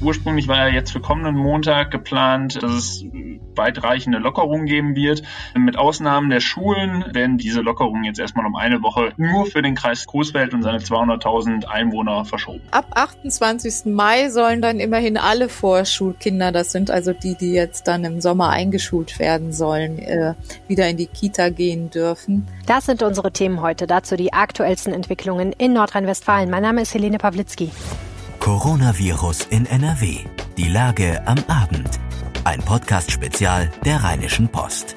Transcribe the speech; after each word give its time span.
Ursprünglich 0.00 0.46
war 0.46 0.68
ja 0.68 0.68
jetzt 0.68 0.92
für 0.92 1.00
kommenden 1.00 1.36
Montag 1.36 1.90
geplant, 1.90 2.62
dass 2.62 2.72
es 2.72 3.04
weitreichende 3.56 4.18
Lockerungen 4.18 4.66
geben 4.66 4.94
wird. 4.94 5.22
Mit 5.54 5.76
Ausnahmen 5.76 6.30
der 6.30 6.40
Schulen 6.40 7.04
werden 7.12 7.36
diese 7.36 7.60
Lockerungen 7.60 8.04
jetzt 8.04 8.20
erstmal 8.20 8.46
um 8.46 8.54
eine 8.54 8.82
Woche 8.82 9.12
nur 9.16 9.46
für 9.46 9.60
den 9.60 9.74
Kreis 9.74 10.06
Coesfeld 10.06 10.54
und 10.54 10.62
seine 10.62 10.78
200.000 10.78 11.64
Einwohner 11.66 12.24
verschoben. 12.24 12.62
Ab 12.70 12.86
28. 12.94 13.86
Mai 13.86 14.30
sollen 14.30 14.62
dann 14.62 14.78
immerhin 14.78 15.16
alle 15.16 15.48
Vorschulkinder, 15.48 16.52
das 16.52 16.70
sind 16.70 16.90
also 16.90 17.12
die, 17.12 17.34
die 17.34 17.52
jetzt 17.52 17.88
dann 17.88 18.04
im 18.04 18.20
Sommer 18.20 18.50
eingeschult 18.50 19.18
werden 19.18 19.52
sollen, 19.52 19.98
äh, 19.98 20.34
wieder 20.68 20.88
in 20.88 20.96
die 20.96 21.06
Kita 21.06 21.50
gehen 21.50 21.90
dürfen. 21.90 22.46
Das 22.66 22.86
sind 22.86 23.02
unsere 23.02 23.32
Themen 23.32 23.60
heute. 23.60 23.88
Dazu 23.88 24.16
die 24.16 24.32
aktuellsten 24.32 24.92
Entwicklungen 24.92 25.52
in 25.52 25.72
Nordrhein-Westfalen. 25.72 26.50
Mein 26.50 26.62
Name 26.62 26.82
ist 26.82 26.94
Helene 26.94 27.18
Pawlitzki. 27.18 27.70
Coronavirus 28.48 29.48
in 29.50 29.66
NRW. 29.66 30.24
Die 30.56 30.70
Lage 30.70 31.20
am 31.26 31.36
Abend. 31.48 32.00
Ein 32.44 32.60
Podcast-Spezial 32.60 33.70
der 33.84 34.02
Rheinischen 34.02 34.48
Post. 34.48 34.96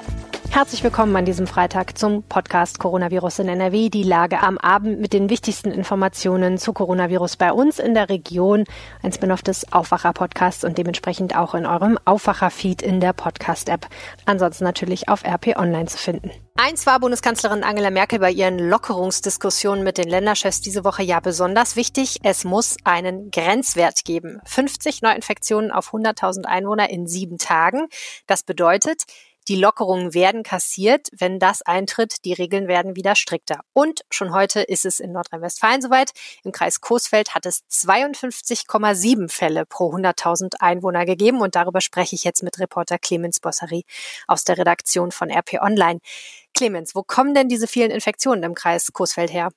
Herzlich 0.53 0.83
willkommen 0.83 1.15
an 1.15 1.23
diesem 1.23 1.47
Freitag 1.47 1.97
zum 1.97 2.23
Podcast 2.23 2.77
Coronavirus 2.77 3.39
in 3.39 3.47
NRW. 3.47 3.87
Die 3.87 4.03
Lage 4.03 4.43
am 4.43 4.57
Abend 4.57 4.99
mit 4.99 5.13
den 5.13 5.29
wichtigsten 5.29 5.71
Informationen 5.71 6.57
zu 6.57 6.73
Coronavirus 6.73 7.37
bei 7.37 7.53
uns 7.53 7.79
in 7.79 7.93
der 7.93 8.09
Region. 8.09 8.65
Ein 9.01 9.13
Spin-off 9.13 9.43
des 9.43 9.71
Aufwacher-Podcasts 9.71 10.65
und 10.65 10.77
dementsprechend 10.77 11.37
auch 11.37 11.55
in 11.55 11.65
eurem 11.65 11.97
Aufwacher-Feed 12.03 12.81
in 12.81 12.99
der 12.99 13.13
Podcast-App. 13.13 13.87
Ansonsten 14.25 14.65
natürlich 14.65 15.07
auf 15.07 15.23
RP 15.23 15.55
Online 15.55 15.85
zu 15.85 15.97
finden. 15.97 16.31
Eins 16.57 16.85
war 16.85 16.99
Bundeskanzlerin 16.99 17.63
Angela 17.63 17.89
Merkel 17.89 18.19
bei 18.19 18.29
ihren 18.29 18.59
Lockerungsdiskussionen 18.59 19.85
mit 19.85 19.97
den 19.97 20.09
Länderchefs 20.09 20.59
diese 20.59 20.83
Woche 20.83 21.01
ja 21.01 21.21
besonders 21.21 21.77
wichtig. 21.77 22.19
Es 22.23 22.43
muss 22.43 22.75
einen 22.83 23.31
Grenzwert 23.31 24.03
geben. 24.03 24.41
50 24.43 25.01
Neuinfektionen 25.01 25.71
auf 25.71 25.93
100.000 25.93 26.43
Einwohner 26.43 26.89
in 26.89 27.07
sieben 27.07 27.37
Tagen. 27.37 27.87
Das 28.27 28.43
bedeutet, 28.43 29.05
die 29.51 29.57
Lockerungen 29.57 30.13
werden 30.13 30.43
kassiert, 30.43 31.09
wenn 31.11 31.37
das 31.37 31.61
eintritt. 31.61 32.23
Die 32.23 32.31
Regeln 32.31 32.69
werden 32.69 32.95
wieder 32.95 33.15
strikter. 33.15 33.59
Und 33.73 34.05
schon 34.09 34.33
heute 34.33 34.61
ist 34.61 34.85
es 34.85 35.01
in 35.01 35.11
Nordrhein-Westfalen 35.11 35.81
soweit. 35.81 36.11
Im 36.45 36.53
Kreis 36.53 36.79
Coesfeld 36.79 37.35
hat 37.35 37.45
es 37.45 37.65
52,7 37.69 39.29
Fälle 39.29 39.65
pro 39.65 39.93
100.000 39.93 40.61
Einwohner 40.61 41.05
gegeben. 41.05 41.41
Und 41.41 41.55
darüber 41.55 41.81
spreche 41.81 42.15
ich 42.15 42.23
jetzt 42.23 42.43
mit 42.43 42.59
Reporter 42.59 42.97
Clemens 42.97 43.41
Bossary 43.41 43.83
aus 44.25 44.45
der 44.45 44.57
Redaktion 44.57 45.11
von 45.11 45.29
RP 45.29 45.55
Online. 45.61 45.99
Clemens, 46.53 46.95
wo 46.95 47.03
kommen 47.03 47.33
denn 47.33 47.49
diese 47.49 47.67
vielen 47.67 47.91
Infektionen 47.91 48.43
im 48.43 48.55
Kreis 48.55 48.93
Coesfeld 48.93 49.33
her? 49.33 49.49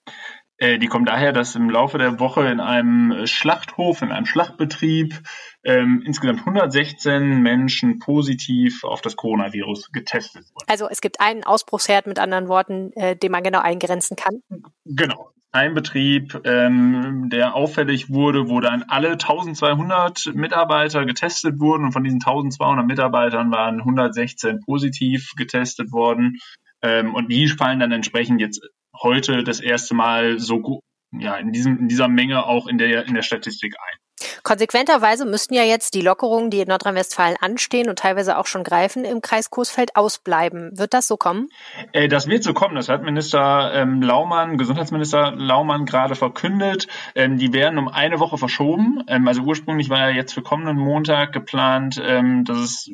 Äh, 0.59 0.79
die 0.79 0.87
kommen 0.87 1.05
daher, 1.05 1.33
dass 1.33 1.57
im 1.57 1.69
Laufe 1.69 1.99
der 1.99 2.21
Woche 2.21 2.47
in 2.49 2.61
einem 2.61 3.27
Schlachthof, 3.27 4.03
in 4.03 4.13
einem 4.13 4.27
Schlachtbetrieb 4.27 5.21
ähm, 5.65 6.03
insgesamt 6.07 6.41
116 6.41 7.43
Menschen 7.43 7.99
positiv 7.99 8.85
auf 8.85 9.01
das 9.01 9.17
Coronavirus 9.17 9.91
getestet 9.93 10.45
wurden. 10.55 10.67
Also 10.69 10.89
es 10.89 11.01
gibt 11.01 11.21
einen 11.21 11.43
Ausbruchsherd 11.43 12.07
mit 12.07 12.19
anderen 12.19 12.49
Worten, 12.49 12.93
äh, 12.93 13.17
den 13.17 13.33
man 13.33 13.43
genau 13.43 13.61
eingrenzen 13.61 14.17
kann. 14.17 14.41
Genau. 14.85 15.31
Ein 15.51 15.75
Betrieb, 15.75 16.41
ähm, 16.45 17.29
der 17.31 17.55
auffällig 17.55 18.11
wurde, 18.11 18.49
wo 18.49 18.59
dann 18.59 18.83
alle 18.89 19.13
1200 19.13 20.35
Mitarbeiter 20.35 21.05
getestet 21.07 21.61
wurden 21.61 21.85
und 21.85 21.93
von 21.93 22.03
diesen 22.03 22.19
1200 22.21 22.85
Mitarbeitern 22.85 23.53
waren 23.53 23.79
116 23.79 24.61
positiv 24.61 25.33
getestet 25.37 25.93
worden. 25.93 26.39
Ähm, 26.83 27.15
und 27.15 27.31
die 27.31 27.47
fallen 27.47 27.79
dann 27.79 27.93
entsprechend 27.93 28.41
jetzt 28.41 28.61
heute 29.03 29.45
das 29.45 29.61
erste 29.61 29.95
Mal 29.95 30.39
so 30.39 30.81
ja, 31.13 31.37
in, 31.37 31.53
diesem, 31.53 31.79
in 31.79 31.89
dieser 31.89 32.09
Menge 32.09 32.47
auch 32.47 32.67
in 32.67 32.79
der, 32.79 33.07
in 33.07 33.15
der 33.15 33.23
Statistik 33.23 33.75
ein. 33.79 33.99
Konsequenterweise 34.43 35.25
müssten 35.25 35.55
ja 35.55 35.63
jetzt 35.63 35.95
die 35.95 36.01
Lockerungen, 36.01 36.51
die 36.51 36.61
in 36.61 36.69
Nordrhein-Westfalen 36.69 37.37
anstehen 37.41 37.89
und 37.89 37.99
teilweise 37.99 38.39
auch 38.39 38.47
schon 38.47 38.65
greifen, 38.65 39.05
im 39.05 39.21
Kreis 39.21 39.51
Coesfeld 39.51 39.97
ausbleiben. 39.97 40.77
Wird 40.79 40.95
das 40.95 41.07
so 41.07 41.17
kommen? 41.17 41.49
Äh, 41.93 42.09
das 42.09 42.27
wird 42.27 42.43
so 42.43 42.55
kommen. 42.55 42.75
Das 42.75 42.89
hat 42.89 43.03
Minister 43.03 43.73
ähm, 43.75 44.03
Laumann, 44.03 44.59
Gesundheitsminister 44.59 45.33
Laumann 45.37 45.87
gerade 45.87 46.15
verkündet. 46.15 46.87
Ähm, 47.15 47.39
die 47.39 47.53
werden 47.53 47.79
um 47.79 47.89
eine 47.89 48.21
Woche 48.21 48.39
verschoben. 48.39 49.03
Ähm, 49.09 49.29
also 49.29 49.43
ursprünglich 49.43 49.91
war 49.91 49.99
ja 49.99 50.11
jetzt 50.11 50.33
für 50.33 50.43
kommenden 50.43 50.77
Montag 50.77 51.33
geplant, 51.33 52.01
ähm, 52.05 52.45
dass 52.45 52.59
es 52.59 52.91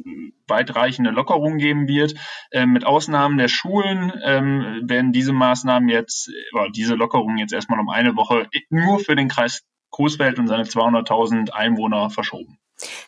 weitreichende 0.51 1.11
Lockerungen 1.11 1.59
geben 1.59 1.89
wird. 1.89 2.15
Ähm, 2.53 2.73
mit 2.73 2.85
Ausnahmen 2.85 3.39
der 3.39 3.49
Schulen 3.49 4.13
ähm, 4.23 4.83
werden 4.83 5.13
diese 5.13 5.33
Maßnahmen 5.33 5.89
jetzt, 5.89 6.29
äh, 6.29 6.71
diese 6.75 6.95
Lockerungen 6.95 7.39
jetzt 7.39 7.53
erstmal 7.53 7.81
um 7.81 7.89
eine 7.89 8.17
Woche 8.17 8.49
nur 8.69 8.99
für 8.99 9.17
den 9.17 9.29
Kreis 9.29 9.63
Coesfeld 9.91 10.39
und 10.39 10.49
seine 10.49 10.65
200.000 10.65 11.51
Einwohner 11.51 12.11
verschoben. 12.11 12.59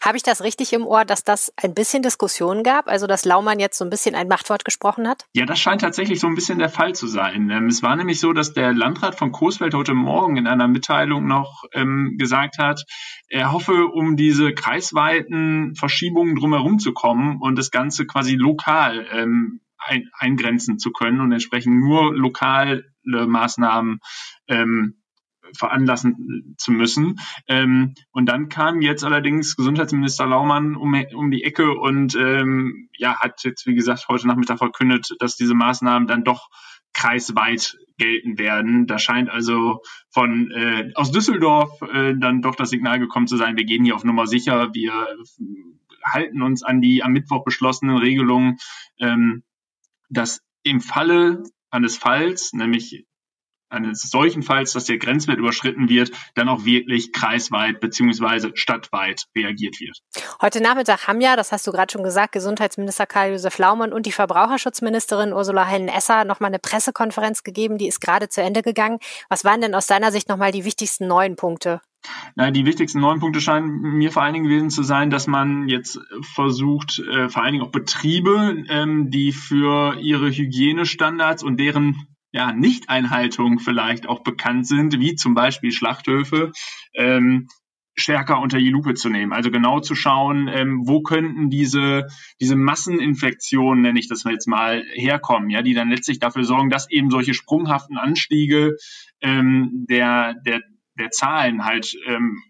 Habe 0.00 0.16
ich 0.16 0.22
das 0.22 0.42
richtig 0.42 0.72
im 0.72 0.86
Ohr, 0.86 1.04
dass 1.04 1.24
das 1.24 1.52
ein 1.56 1.74
bisschen 1.74 2.02
Diskussion 2.02 2.62
gab, 2.62 2.88
also 2.88 3.06
dass 3.06 3.24
Laumann 3.24 3.58
jetzt 3.58 3.78
so 3.78 3.84
ein 3.84 3.90
bisschen 3.90 4.14
ein 4.14 4.28
Machtwort 4.28 4.64
gesprochen 4.64 5.08
hat? 5.08 5.24
Ja, 5.32 5.46
das 5.46 5.60
scheint 5.60 5.80
tatsächlich 5.80 6.20
so 6.20 6.26
ein 6.26 6.34
bisschen 6.34 6.58
der 6.58 6.68
Fall 6.68 6.94
zu 6.94 7.06
sein. 7.06 7.50
Ähm, 7.50 7.66
es 7.66 7.82
war 7.82 7.96
nämlich 7.96 8.20
so, 8.20 8.32
dass 8.32 8.52
der 8.52 8.72
Landrat 8.72 9.14
von 9.14 9.32
Coesfeld 9.32 9.74
heute 9.74 9.94
Morgen 9.94 10.36
in 10.36 10.46
einer 10.46 10.68
Mitteilung 10.68 11.26
noch 11.26 11.64
ähm, 11.72 12.16
gesagt 12.18 12.58
hat, 12.58 12.82
er 13.28 13.52
hoffe, 13.52 13.86
um 13.86 14.16
diese 14.16 14.52
kreisweiten 14.52 15.74
Verschiebungen 15.74 16.36
drumherum 16.36 16.78
zu 16.78 16.92
kommen 16.92 17.38
und 17.40 17.56
das 17.56 17.70
Ganze 17.70 18.06
quasi 18.06 18.34
lokal 18.34 19.06
ähm, 19.12 19.60
ein, 19.78 20.08
eingrenzen 20.18 20.78
zu 20.78 20.90
können 20.92 21.20
und 21.20 21.32
entsprechend 21.32 21.74
nur 21.74 22.14
lokale 22.14 22.84
Maßnahmen 23.04 23.98
ähm, 24.48 25.01
veranlassen 25.56 26.54
zu 26.58 26.72
müssen. 26.72 27.20
Ähm, 27.48 27.94
und 28.10 28.26
dann 28.26 28.48
kam 28.48 28.80
jetzt 28.80 29.04
allerdings 29.04 29.56
Gesundheitsminister 29.56 30.26
Laumann 30.26 30.76
um, 30.76 30.94
um 31.14 31.30
die 31.30 31.44
Ecke 31.44 31.78
und 31.78 32.14
ähm, 32.14 32.88
ja, 32.96 33.20
hat 33.20 33.44
jetzt, 33.44 33.66
wie 33.66 33.74
gesagt, 33.74 34.08
heute 34.08 34.26
Nachmittag 34.26 34.58
verkündet, 34.58 35.14
dass 35.18 35.36
diese 35.36 35.54
Maßnahmen 35.54 36.08
dann 36.08 36.24
doch 36.24 36.48
kreisweit 36.94 37.78
gelten 37.98 38.38
werden. 38.38 38.86
Da 38.86 38.98
scheint 38.98 39.30
also 39.30 39.80
von 40.10 40.50
äh, 40.50 40.90
aus 40.94 41.10
Düsseldorf 41.10 41.80
äh, 41.82 42.14
dann 42.16 42.42
doch 42.42 42.54
das 42.54 42.70
Signal 42.70 42.98
gekommen 42.98 43.26
zu 43.26 43.36
sein, 43.36 43.56
wir 43.56 43.64
gehen 43.64 43.84
hier 43.84 43.94
auf 43.94 44.04
Nummer 44.04 44.26
sicher, 44.26 44.74
wir 44.74 44.92
halten 46.04 46.42
uns 46.42 46.62
an 46.62 46.80
die 46.80 47.02
am 47.02 47.12
Mittwoch 47.12 47.44
beschlossenen 47.44 47.96
Regelungen, 47.96 48.58
ähm, 48.98 49.42
dass 50.08 50.42
im 50.62 50.80
Falle 50.80 51.44
eines 51.70 51.96
Falls, 51.96 52.52
nämlich 52.52 53.06
eines 53.72 54.02
solchen 54.02 54.42
Falls, 54.42 54.72
dass 54.72 54.84
der 54.84 54.98
Grenzwert 54.98 55.38
überschritten 55.38 55.88
wird, 55.88 56.10
dann 56.34 56.48
auch 56.48 56.64
wirklich 56.64 57.12
kreisweit 57.12 57.80
beziehungsweise 57.80 58.52
stadtweit 58.54 59.24
reagiert 59.36 59.80
wird. 59.80 59.98
Heute 60.40 60.62
Nachmittag 60.62 61.08
haben 61.08 61.20
ja, 61.20 61.36
das 61.36 61.52
hast 61.52 61.66
du 61.66 61.72
gerade 61.72 61.92
schon 61.92 62.04
gesagt, 62.04 62.32
Gesundheitsminister 62.32 63.06
Karl-Josef 63.06 63.58
Laumann 63.58 63.92
und 63.92 64.06
die 64.06 64.12
Verbraucherschutzministerin 64.12 65.32
Ursula 65.32 65.64
Hennen-Esser 65.64 66.24
nochmal 66.24 66.48
eine 66.48 66.58
Pressekonferenz 66.58 67.42
gegeben, 67.42 67.78
die 67.78 67.88
ist 67.88 68.00
gerade 68.00 68.28
zu 68.28 68.42
Ende 68.42 68.62
gegangen. 68.62 68.98
Was 69.28 69.44
waren 69.44 69.60
denn 69.60 69.74
aus 69.74 69.86
deiner 69.86 70.12
Sicht 70.12 70.28
nochmal 70.28 70.52
die 70.52 70.64
wichtigsten 70.64 71.06
neuen 71.06 71.36
Punkte? 71.36 71.80
Na, 72.34 72.50
die 72.50 72.66
wichtigsten 72.66 73.00
neuen 73.00 73.20
Punkte 73.20 73.40
scheinen 73.40 73.80
mir 73.80 74.10
vor 74.10 74.22
allen 74.22 74.34
Dingen 74.34 74.46
gewesen 74.46 74.70
zu 74.70 74.82
sein, 74.82 75.10
dass 75.10 75.26
man 75.26 75.68
jetzt 75.68 76.00
versucht, 76.34 76.98
äh, 76.98 77.28
vor 77.28 77.42
allen 77.42 77.52
Dingen 77.52 77.64
auch 77.64 77.70
Betriebe, 77.70 78.64
ähm, 78.68 79.10
die 79.10 79.32
für 79.32 79.96
ihre 80.00 80.30
Hygienestandards 80.30 81.44
und 81.44 81.58
deren 81.58 82.08
ja, 82.32 82.52
Nicht-Einhaltung 82.52 83.58
vielleicht 83.58 84.08
auch 84.08 84.22
bekannt 84.22 84.66
sind, 84.66 84.98
wie 84.98 85.14
zum 85.14 85.34
Beispiel 85.34 85.70
Schlachthöfe, 85.70 86.52
ähm, 86.94 87.48
stärker 87.94 88.40
unter 88.40 88.58
die 88.58 88.70
Lupe 88.70 88.94
zu 88.94 89.10
nehmen. 89.10 89.32
Also 89.32 89.50
genau 89.50 89.80
zu 89.80 89.94
schauen, 89.94 90.48
ähm, 90.48 90.82
wo 90.86 91.02
könnten 91.02 91.50
diese, 91.50 92.06
diese 92.40 92.56
Masseninfektionen, 92.56 93.82
nenne 93.82 93.98
ich 93.98 94.08
das 94.08 94.24
jetzt 94.24 94.48
mal, 94.48 94.82
herkommen, 94.94 95.50
ja, 95.50 95.62
die 95.62 95.74
dann 95.74 95.90
letztlich 95.90 96.18
dafür 96.18 96.44
sorgen, 96.44 96.70
dass 96.70 96.90
eben 96.90 97.10
solche 97.10 97.34
sprunghaften 97.34 97.98
Anstiege 97.98 98.76
ähm, 99.20 99.86
der, 99.88 100.34
der, 100.46 100.62
der 100.98 101.10
Zahlen 101.10 101.64
halt 101.66 101.94
ähm, 102.06 102.42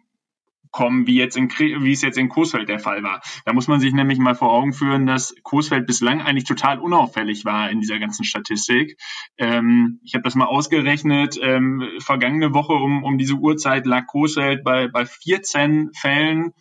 kommen, 0.73 1.07
wie 1.07 1.17
jetzt 1.17 1.37
in, 1.37 1.49
wie 1.51 1.93
es 1.93 2.03
jetzt 2.03 2.19
in 2.19 2.29
Coesfeld 2.29 2.69
der 2.69 2.81
Fall 2.81 3.03
war. 3.03 3.21
Da 3.45 3.53
muss 3.53 3.69
man 3.69 3.79
sich 3.79 3.93
nämlich 3.93 4.19
mal 4.19 4.35
vor 4.35 4.53
Augen 4.53 4.73
führen, 4.73 5.07
dass 5.07 5.35
Coesfeld 5.43 5.87
bislang 5.87 6.21
eigentlich 6.21 6.45
total 6.45 6.81
unauffällig 6.81 7.45
war 7.45 7.71
in 7.71 7.81
dieser 7.81 7.99
ganzen 7.99 8.25
Statistik. 8.25 8.99
Ähm, 9.39 10.01
ich 10.03 10.15
habe 10.15 10.25
das 10.25 10.35
mal 10.35 10.47
ausgerechnet. 10.47 11.39
Ähm, 11.41 11.89
vergangene 12.01 12.55
Woche 12.55 12.73
um, 12.73 13.05
um 13.05 13.19
diese 13.19 13.35
Uhrzeit 13.35 13.87
lag 13.87 14.07
Coesfeld 14.07 14.65
bei, 14.65 14.89
bei 14.89 15.05
14 15.07 15.91
Fällen. 15.95 16.53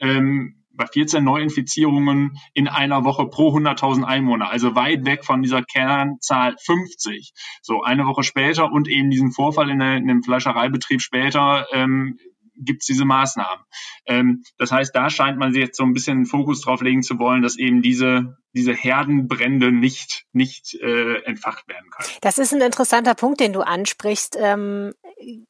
Ähm, 0.00 0.56
bei 0.80 0.86
14 0.86 1.22
Neuinfizierungen 1.22 2.38
in 2.54 2.66
einer 2.66 3.04
Woche 3.04 3.26
pro 3.26 3.54
100.000 3.54 4.02
Einwohner, 4.02 4.50
also 4.50 4.74
weit 4.74 5.04
weg 5.04 5.26
von 5.26 5.42
dieser 5.42 5.62
Kernzahl 5.62 6.56
50. 6.58 7.32
So 7.60 7.82
eine 7.82 8.06
Woche 8.06 8.22
später 8.22 8.72
und 8.72 8.88
eben 8.88 9.10
diesen 9.10 9.30
Vorfall 9.30 9.68
in, 9.68 9.78
der, 9.78 9.96
in 9.98 10.06
dem 10.06 10.22
Fleischereibetrieb 10.22 11.02
später 11.02 11.66
ähm, 11.72 12.18
gibt 12.64 12.82
es 12.82 12.86
diese 12.86 13.04
Maßnahmen. 13.04 13.64
Ähm, 14.06 14.42
das 14.58 14.72
heißt, 14.72 14.94
da 14.94 15.10
scheint 15.10 15.38
man 15.38 15.52
sich 15.52 15.62
jetzt 15.62 15.76
so 15.76 15.84
ein 15.84 15.92
bisschen 15.92 16.26
Fokus 16.26 16.60
drauf 16.62 16.82
legen 16.82 17.02
zu 17.02 17.18
wollen, 17.18 17.42
dass 17.42 17.58
eben 17.58 17.82
diese 17.82 18.36
diese 18.52 18.72
Herdenbrände 18.72 19.70
nicht 19.70 20.24
nicht 20.32 20.74
äh, 20.74 21.22
entfacht 21.22 21.68
werden 21.68 21.88
können. 21.90 22.08
Das 22.20 22.38
ist 22.38 22.52
ein 22.52 22.60
interessanter 22.60 23.14
Punkt, 23.14 23.40
den 23.40 23.52
du 23.52 23.60
ansprichst. 23.60 24.36
Ähm, 24.40 24.92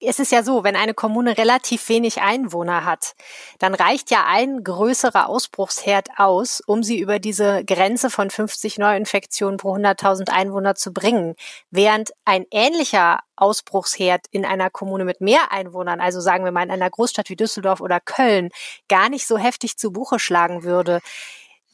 es 0.01 0.19
ist 0.19 0.33
ja 0.33 0.43
so, 0.43 0.65
wenn 0.65 0.77
eine 0.77 0.95
Kommune 0.95 1.37
relativ 1.39 1.89
wenig 1.89 2.21
Einwohner 2.21 2.85
hat, 2.85 3.15
dann 3.59 3.75
reicht 3.75 4.11
ja 4.11 4.25
ein 4.27 4.65
größerer 4.65 5.29
Ausbruchsherd 5.29 6.09
aus, 6.17 6.61
um 6.67 6.83
sie 6.83 6.99
über 6.99 7.19
diese 7.19 7.65
Grenze 7.65 8.11
von 8.11 8.31
50 8.31 8.79
Neuinfektionen 8.79 9.59
pro 9.59 9.75
100.000 9.75 10.31
Einwohner 10.31 10.75
zu 10.75 10.93
bringen. 10.93 11.35
Während 11.71 12.11
ein 12.25 12.47
ähnlicher 12.51 13.21
Ausbruchsherd 13.37 14.27
in 14.31 14.45
einer 14.45 14.71
Kommune 14.71 15.05
mit 15.05 15.21
mehr 15.21 15.53
Einwohnern, 15.53 16.01
also 16.01 16.21
sagen 16.21 16.45
wir 16.45 16.53
mal 16.53 16.65
in 16.65 16.71
einer 16.71 16.91
Großstadt 16.91 17.31
wie 17.31 17.37
Düsseldorf 17.37 17.81
oder 17.81 18.01
Köln, 18.01 18.51
gar 18.89 19.09
nicht 19.09 19.27
so 19.27 19.39
heftig 19.39 19.79
zu 19.79 19.93
Buche 19.93 20.19
schlagen 20.19 20.63
würde. 20.63 21.01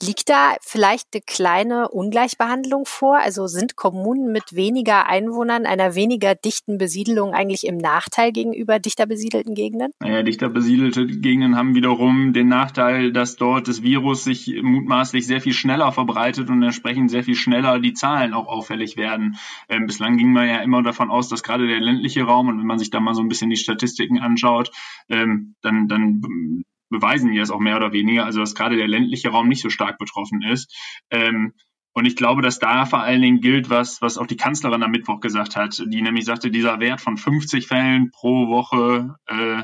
Liegt 0.03 0.29
da 0.29 0.57
vielleicht 0.61 1.09
eine 1.15 1.23
kleine 1.23 1.89
Ungleichbehandlung 1.89 2.85
vor? 2.85 3.19
Also 3.19 3.47
sind 3.47 3.77
Kommunen 3.77 4.31
mit 4.31 4.55
weniger 4.55 5.07
Einwohnern, 5.07 5.65
einer 5.65 5.95
weniger 5.95 6.35
dichten 6.35 6.77
Besiedelung 6.77 7.33
eigentlich 7.33 7.67
im 7.67 7.79
Nachteil 7.79 8.31
gegenüber 8.31 8.79
dichter 8.79 9.07
besiedelten 9.07 9.55
Gegenden? 9.55 9.93
Naja, 10.01 10.23
dichter 10.23 10.51
besiedelte 10.51 11.07
Gegenden 11.07 11.57
haben 11.57 11.75
wiederum 11.75 12.35
den 12.35 12.49
Nachteil, 12.49 13.11
dass 13.11 13.37
dort 13.37 13.69
das 13.69 13.83
Virus 13.83 14.25
sich 14.25 14.61
mutmaßlich 14.63 15.27
sehr 15.27 15.41
viel 15.41 15.55
schneller 15.55 15.91
verbreitet 15.93 16.51
und 16.51 16.63
entsprechend 16.63 17.11
sehr 17.11 17.25
viel 17.25 17.35
schneller 17.35 17.81
die 17.81 17.95
Zahlen 17.95 18.35
auch 18.35 18.49
auffällig 18.49 18.99
werden. 18.99 19.37
Ähm, 19.71 19.87
bislang 19.87 20.19
ging 20.19 20.31
man 20.31 20.47
ja 20.47 20.59
immer 20.59 20.83
davon 20.83 21.11
aus, 21.11 21.31
dass 21.31 21.43
gerade 21.43 21.67
der 21.67 21.81
ländliche 21.81 22.25
Raum, 22.25 22.49
und 22.49 22.59
wenn 22.59 22.67
man 22.67 22.79
sich 22.79 22.91
da 22.91 23.01
mal 23.01 23.15
so 23.15 23.23
ein 23.23 23.29
bisschen 23.29 23.49
die 23.49 23.57
Statistiken 23.57 24.19
anschaut, 24.19 24.71
ähm, 25.09 25.55
dann, 25.63 25.89
dann 25.89 26.65
beweisen 26.89 27.33
die 27.33 27.39
das 27.39 27.51
auch 27.51 27.61
mehr 27.61 27.77
oder 27.77 27.93
weniger, 27.93 28.25
also 28.25 28.41
dass 28.41 28.55
gerade 28.55 28.77
der 28.77 28.89
ländliche 28.89 29.31
Raum 29.31 29.49
nicht 29.49 29.63
so 29.63 29.71
stark 29.71 29.99
betroffen 29.99 30.43
ist. 30.43 30.75
Ähm, 31.11 31.53
und 31.93 32.05
ich 32.05 32.15
glaube, 32.15 32.43
dass 32.43 32.59
da 32.59 32.85
vor 32.85 33.01
allen 33.01 33.23
Dingen 33.23 33.41
gilt, 33.41 33.71
was, 33.71 34.03
was 34.03 34.19
auch 34.19 34.27
die 34.27 34.37
Kanzlerin 34.37 34.83
am 34.83 34.91
Mittwoch 34.91 35.21
gesagt 35.21 35.57
hat, 35.57 35.83
die 35.87 36.03
nämlich 36.03 36.27
sagte, 36.27 36.51
dieser 36.51 36.79
Wert 36.79 37.01
von 37.01 37.17
50 37.17 37.67
Fällen 37.67 38.11
pro 38.11 38.49
Woche 38.49 39.17
äh, 39.27 39.63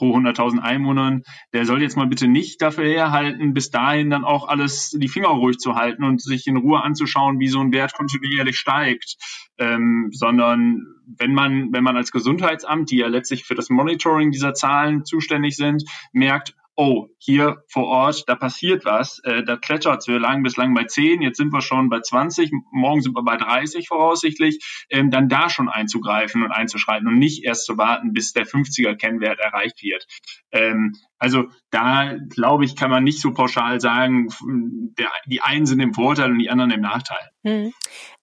pro 0.00 0.16
100.000 0.16 0.60
Einwohnern, 0.60 1.24
der 1.52 1.66
soll 1.66 1.82
jetzt 1.82 1.94
mal 1.94 2.06
bitte 2.06 2.26
nicht 2.26 2.62
dafür 2.62 2.86
herhalten, 2.86 3.52
bis 3.52 3.68
dahin 3.68 4.08
dann 4.08 4.24
auch 4.24 4.48
alles 4.48 4.96
die 4.98 5.08
Finger 5.08 5.28
ruhig 5.28 5.58
zu 5.58 5.74
halten 5.74 6.04
und 6.04 6.22
sich 6.22 6.46
in 6.46 6.56
Ruhe 6.56 6.82
anzuschauen, 6.82 7.38
wie 7.38 7.48
so 7.48 7.60
ein 7.60 7.70
Wert 7.70 7.92
kontinuierlich 7.92 8.56
steigt, 8.56 9.16
ähm, 9.58 10.08
sondern 10.10 10.86
wenn 11.18 11.34
man, 11.34 11.70
wenn 11.72 11.84
man 11.84 11.98
als 11.98 12.12
Gesundheitsamt, 12.12 12.90
die 12.90 12.96
ja 12.96 13.08
letztlich 13.08 13.44
für 13.44 13.54
das 13.54 13.68
Monitoring 13.68 14.30
dieser 14.30 14.54
Zahlen 14.54 15.04
zuständig 15.04 15.54
sind, 15.54 15.84
merkt, 16.12 16.54
oh, 16.76 17.08
hier 17.18 17.62
vor 17.68 17.86
Ort, 17.86 18.28
da 18.28 18.34
passiert 18.34 18.84
was, 18.84 19.18
äh, 19.24 19.42
da 19.42 19.56
klettert 19.56 20.06
Wir 20.06 20.18
lagen 20.18 20.42
bislang 20.42 20.72
bei 20.74 20.84
10, 20.84 21.20
jetzt 21.20 21.36
sind 21.36 21.52
wir 21.52 21.60
schon 21.60 21.90
bei 21.90 22.00
20, 22.00 22.50
morgen 22.72 23.02
sind 23.02 23.14
wir 23.14 23.22
bei 23.22 23.36
30 23.36 23.88
voraussichtlich, 23.88 24.86
ähm, 24.88 25.10
dann 25.10 25.28
da 25.28 25.50
schon 25.50 25.68
einzugreifen 25.68 26.42
und 26.42 26.52
einzuschreiten 26.52 27.06
und 27.06 27.18
nicht 27.18 27.44
erst 27.44 27.66
zu 27.66 27.76
warten, 27.76 28.12
bis 28.12 28.32
der 28.32 28.46
50er-Kennwert 28.46 29.40
erreicht 29.40 29.82
wird. 29.82 30.06
Ähm, 30.52 30.96
also 31.18 31.48
da, 31.70 32.16
glaube 32.30 32.64
ich, 32.64 32.76
kann 32.76 32.90
man 32.90 33.04
nicht 33.04 33.20
so 33.20 33.32
pauschal 33.32 33.80
sagen, 33.80 34.28
der, 34.98 35.10
die 35.26 35.42
einen 35.42 35.66
sind 35.66 35.80
im 35.80 35.92
Vorteil 35.92 36.30
und 36.30 36.38
die 36.38 36.50
anderen 36.50 36.70
im 36.70 36.80
Nachteil. 36.80 37.30
Hm. 37.44 37.72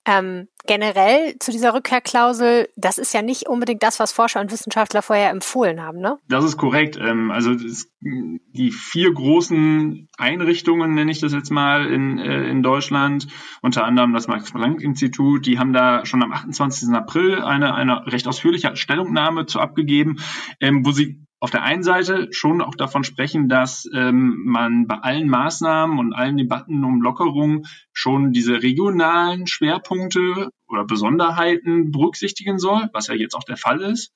Ähm, 0.07 0.48
generell 0.65 1.36
zu 1.39 1.51
dieser 1.51 1.74
Rückkehrklausel, 1.74 2.69
das 2.75 2.98
ist 2.98 3.13
ja 3.13 3.21
nicht 3.21 3.48
unbedingt 3.48 3.83
das, 3.83 4.00
was 4.00 4.12
Forscher 4.12 4.39
und 4.39 4.51
Wissenschaftler 4.51 5.01
vorher 5.01 5.30
empfohlen 5.30 5.81
haben, 5.81 6.00
ne? 6.00 6.18
Das 6.27 6.45
ist 6.45 6.57
korrekt. 6.57 6.98
Ähm, 6.98 7.31
also 7.31 7.56
das, 7.56 7.88
die 8.01 8.71
vier 8.71 9.13
großen 9.13 10.07
Einrichtungen, 10.18 10.94
nenne 10.94 11.12
ich 11.12 11.19
das 11.19 11.33
jetzt 11.33 11.51
mal, 11.51 11.86
in, 11.88 12.19
äh, 12.19 12.50
in 12.50 12.63
Deutschland, 12.63 13.27
unter 13.62 13.86
anderem 13.86 14.13
das 14.13 14.27
Max-Planck-Institut, 14.27 15.45
die 15.45 15.59
haben 15.59 15.74
da 15.74 16.06
schon 16.06 16.24
am 16.24 16.31
28. 16.31 16.89
April 16.89 17.42
eine, 17.42 17.74
eine 17.74 18.06
recht 18.07 18.27
ausführliche 18.27 18.75
Stellungnahme 18.75 19.45
zu 19.45 19.59
abgegeben, 19.59 20.18
ähm, 20.62 20.86
wo 20.86 20.92
sie 20.92 21.27
auf 21.39 21.51
der 21.51 21.63
einen 21.63 21.83
Seite 21.83 22.29
schon 22.31 22.61
auch 22.61 22.75
davon 22.75 23.03
sprechen, 23.03 23.47
dass 23.47 23.87
ähm, 23.93 24.43
man 24.45 24.87
bei 24.87 24.95
allen 24.95 25.29
Maßnahmen 25.29 25.99
und 25.99 26.13
allen 26.13 26.37
Debatten 26.37 26.83
um 26.83 27.01
Lockerung 27.01 27.65
schon 27.93 28.31
diese 28.31 28.63
regionalen 28.63 29.45
Schwerpunkte 29.45 30.49
oder 30.67 30.85
Besonderheiten 30.85 31.91
berücksichtigen 31.91 32.57
soll, 32.57 32.89
was 32.91 33.07
ja 33.07 33.13
jetzt 33.13 33.35
auch 33.35 33.43
der 33.43 33.57
Fall 33.57 33.81
ist, 33.81 34.11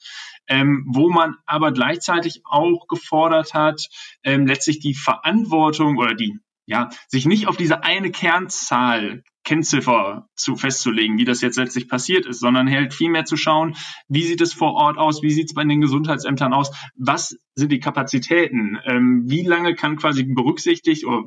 ähm, 0.47 0.85
wo 0.88 1.09
man 1.09 1.35
aber 1.45 1.71
gleichzeitig 1.71 2.41
auch 2.44 2.88
gefordert 2.88 3.53
hat, 3.53 3.88
ähm, 4.23 4.47
letztlich 4.47 4.79
die 4.79 4.95
Verantwortung 4.95 5.97
oder 5.97 6.15
die 6.15 6.39
ja, 6.65 6.89
sich 7.07 7.25
nicht 7.25 7.47
auf 7.47 7.57
diese 7.57 7.83
eine 7.83 8.12
Kernzahl 8.12 9.23
Kennziffer 9.44 10.28
zu 10.36 10.56
festzulegen, 10.56 11.18
wie 11.18 11.26
das 11.26 11.42
jetzt 11.42 11.58
letztlich 11.58 11.88
passiert 11.88 12.26
ist, 12.26 12.40
sondern 12.40 12.70
halt 12.70 12.94
vielmehr 12.94 13.26
zu 13.26 13.38
schauen, 13.38 13.76
wie 14.08 14.24
sieht 14.24 14.42
es 14.42 14.54
vor 14.54 14.74
Ort 14.74 14.98
aus, 14.98 15.24
wie 15.24 15.32
sieht 15.32 15.50
es 15.50 15.54
bei 15.54 15.64
den 15.64 15.82
Gesundheitsämtern 15.82 16.54
aus, 16.54 16.72
was 16.96 17.38
sind 17.56 17.72
die 17.72 17.80
Kapazitäten, 17.80 18.78
ähm, 18.86 19.24
wie 19.28 19.44
lange 19.44 19.76
kann 19.76 19.98
quasi 19.98 20.24
berücksichtigt 20.24 21.06
oder 21.06 21.24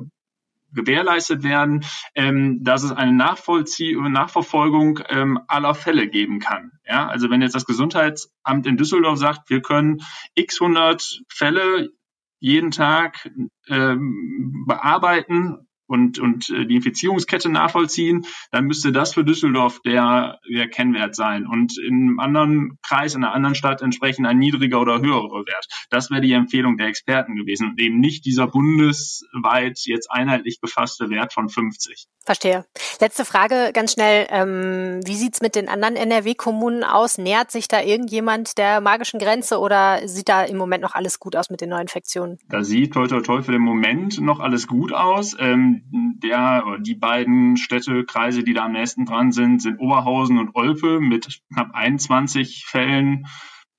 gewährleistet 0.71 1.43
werden, 1.43 1.85
ähm, 2.15 2.63
dass 2.63 2.83
es 2.83 2.91
eine 2.91 3.13
Nachvollzie 3.13 3.95
Nachverfolgung 3.95 4.99
ähm, 5.09 5.39
aller 5.47 5.73
Fälle 5.73 6.07
geben 6.09 6.39
kann. 6.39 6.71
Ja, 6.85 7.07
also 7.07 7.29
wenn 7.29 7.41
jetzt 7.41 7.55
das 7.55 7.65
Gesundheitsamt 7.65 8.67
in 8.67 8.77
Düsseldorf 8.77 9.17
sagt, 9.17 9.49
wir 9.49 9.61
können 9.61 10.01
x 10.35 10.59
hundert 10.59 11.21
Fälle 11.29 11.89
jeden 12.39 12.71
Tag 12.71 13.31
ähm, 13.69 14.65
bearbeiten 14.67 15.64
und, 15.87 16.19
und 16.19 16.49
äh, 16.49 16.65
die 16.65 16.75
Infizierungskette 16.75 17.49
nachvollziehen, 17.49 18.25
dann 18.51 18.65
müsste 18.65 18.91
das 18.91 19.13
für 19.13 19.23
Düsseldorf 19.23 19.81
der, 19.81 20.39
der 20.51 20.67
Kennwert 20.67 21.15
sein 21.15 21.45
und 21.45 21.77
in 21.77 21.93
einem 21.93 22.19
anderen 22.19 22.79
Kreis, 22.81 23.15
in 23.15 23.23
einer 23.23 23.33
anderen 23.33 23.55
Stadt 23.55 23.81
entsprechend 23.81 24.27
ein 24.27 24.37
niedriger 24.37 24.81
oder 24.81 25.01
höherer 25.01 25.45
Wert. 25.45 25.67
Das 25.89 26.09
wäre 26.09 26.21
die 26.21 26.33
Empfehlung 26.33 26.77
der 26.77 26.87
Experten 26.87 27.35
gewesen 27.35 27.69
und 27.69 27.81
eben 27.81 27.99
nicht 27.99 28.25
dieser 28.25 28.47
bundesweit 28.47 29.79
jetzt 29.85 30.11
einheitlich 30.11 30.59
befasste 30.61 31.09
Wert 31.09 31.33
von 31.33 31.49
50. 31.49 32.07
Verstehe. 32.25 32.65
Letzte 32.99 33.23
Frage 33.23 33.71
ganz 33.73 33.93
schnell. 33.93 34.25
Ähm, 34.29 35.01
wie 35.05 35.15
sieht's 35.15 35.41
mit 35.41 35.55
den 35.55 35.69
anderen 35.69 35.95
NRW-Kommunen 35.95 36.83
aus? 36.83 37.19
Nähert 37.19 37.51
sich 37.51 37.67
da 37.67 37.81
irgendjemand 37.81 38.57
der 38.57 38.81
magischen 38.81 39.19
Grenze 39.19 39.59
oder 39.59 40.07
sieht 40.07 40.29
da 40.29 40.43
im 40.43 40.57
Moment 40.57 40.81
noch 40.81 40.95
alles 40.95 41.19
gut 41.19 41.35
aus 41.35 41.49
mit 41.49 41.61
den 41.61 41.69
Neuinfektionen? 41.69 42.39
Da 42.49 42.63
sieht 42.63 42.93
toi 42.93 43.07
toi 43.07 43.21
toi 43.21 43.41
für 43.43 43.51
den 43.51 43.61
Moment 43.61 44.19
noch 44.19 44.39
alles 44.39 44.65
gut 44.67 44.91
aus. 44.91 45.35
Ähm, 45.39 45.74
der, 46.21 46.77
die 46.79 46.95
beiden 46.95 47.57
Städte, 47.57 48.05
Kreise, 48.05 48.43
die 48.43 48.53
da 48.53 48.65
am 48.65 48.71
nächsten 48.71 49.05
dran 49.05 49.31
sind, 49.31 49.61
sind 49.61 49.79
Oberhausen 49.79 50.37
und 50.37 50.55
Olpe 50.55 50.99
mit 50.99 51.41
knapp 51.51 51.71
21 51.73 52.65
Fällen 52.65 53.25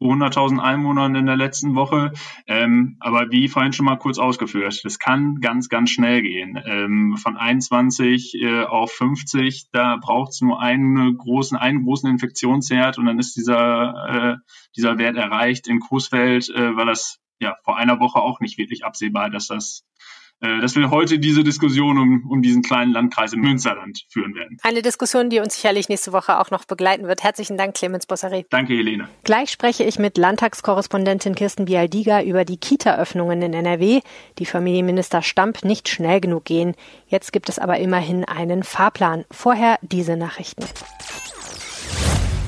100.000 0.00 0.58
Einwohnern 0.58 1.14
in 1.14 1.26
der 1.26 1.36
letzten 1.36 1.74
Woche. 1.74 2.12
Ähm, 2.46 2.96
aber 3.00 3.30
wie 3.30 3.48
vorhin 3.48 3.72
schon 3.72 3.86
mal 3.86 3.96
kurz 3.96 4.18
ausgeführt, 4.18 4.80
das 4.84 4.98
kann 4.98 5.40
ganz, 5.40 5.68
ganz 5.68 5.90
schnell 5.90 6.22
gehen. 6.22 6.60
Ähm, 6.64 7.16
von 7.16 7.36
21 7.36 8.34
äh, 8.34 8.64
auf 8.64 8.92
50, 8.92 9.68
da 9.72 9.96
braucht 9.96 10.32
es 10.32 10.40
nur 10.42 10.60
einen 10.60 11.16
großen, 11.16 11.56
einen 11.56 11.84
großen 11.84 12.10
Infektionsherd 12.10 12.98
und 12.98 13.06
dann 13.06 13.18
ist 13.18 13.36
dieser, 13.36 14.34
äh, 14.34 14.36
dieser 14.76 14.98
Wert 14.98 15.16
erreicht. 15.16 15.66
In 15.66 15.80
Coesfeld 15.80 16.50
äh, 16.50 16.76
war 16.76 16.84
das 16.84 17.18
ja 17.40 17.56
vor 17.64 17.76
einer 17.76 17.98
Woche 18.00 18.20
auch 18.20 18.40
nicht 18.40 18.58
wirklich 18.58 18.84
absehbar, 18.84 19.30
dass 19.30 19.46
das 19.48 19.86
äh, 19.86 20.25
dass 20.40 20.76
wir 20.76 20.90
heute 20.90 21.18
diese 21.18 21.42
Diskussion 21.44 21.98
um, 21.98 22.26
um 22.30 22.42
diesen 22.42 22.62
kleinen 22.62 22.92
Landkreis 22.92 23.32
im 23.32 23.40
Münsterland 23.40 24.04
führen 24.10 24.34
werden. 24.34 24.58
Eine 24.62 24.82
Diskussion, 24.82 25.30
die 25.30 25.40
uns 25.40 25.54
sicherlich 25.54 25.88
nächste 25.88 26.12
Woche 26.12 26.38
auch 26.38 26.50
noch 26.50 26.64
begleiten 26.64 27.08
wird. 27.08 27.22
Herzlichen 27.22 27.56
Dank, 27.56 27.74
Clemens 27.74 28.06
Bossari. 28.06 28.44
Danke, 28.50 28.74
Helene. 28.74 29.08
Gleich 29.24 29.50
spreche 29.50 29.84
ich 29.84 29.98
mit 29.98 30.18
Landtagskorrespondentin 30.18 31.34
Kirsten 31.34 31.64
Bialdiga 31.64 32.22
über 32.22 32.44
die 32.44 32.58
Kita-Öffnungen 32.58 33.40
in 33.42 33.54
NRW, 33.54 34.00
die 34.38 34.46
Familienminister 34.46 35.22
Stamp 35.22 35.64
nicht 35.64 35.88
schnell 35.88 36.20
genug 36.20 36.44
gehen. 36.44 36.74
Jetzt 37.06 37.32
gibt 37.32 37.48
es 37.48 37.58
aber 37.58 37.78
immerhin 37.78 38.24
einen 38.24 38.62
Fahrplan. 38.62 39.24
Vorher 39.30 39.78
diese 39.82 40.16
Nachrichten. 40.16 40.64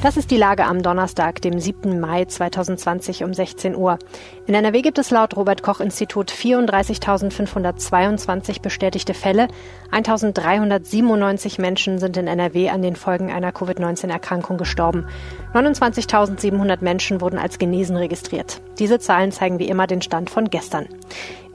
Das 0.01 0.17
ist 0.17 0.31
die 0.31 0.37
Lage 0.37 0.65
am 0.65 0.81
Donnerstag, 0.81 1.43
dem 1.43 1.59
7. 1.59 1.99
Mai 1.99 2.25
2020 2.25 3.25
um 3.25 3.35
16 3.35 3.75
Uhr. 3.75 3.99
In 4.47 4.55
NRW 4.55 4.81
gibt 4.81 4.99
es 4.99 5.11
laut 5.11 5.37
Robert 5.37 5.65
Koch 5.65 5.81
Institut 5.81 6.31
34.522 6.31 8.63
bestätigte 8.63 9.13
Fälle. 9.13 9.49
1.397 9.91 11.61
Menschen 11.61 11.99
sind 11.99 12.17
in 12.17 12.29
NRW 12.29 12.69
an 12.69 12.81
den 12.81 12.95
Folgen 12.95 13.33
einer 13.33 13.51
Covid-19-Erkrankung 13.51 14.57
gestorben. 14.57 15.09
29.700 15.53 16.79
Menschen 16.81 17.21
wurden 17.21 17.41
als 17.41 17.59
genesen 17.59 17.97
registriert. 17.97 18.61
Diese 18.79 19.01
Zahlen 19.01 19.33
zeigen 19.33 19.59
wie 19.59 19.67
immer 19.67 19.89
den 19.89 20.01
Stand 20.01 20.31
von 20.31 20.49
gestern. 20.49 20.87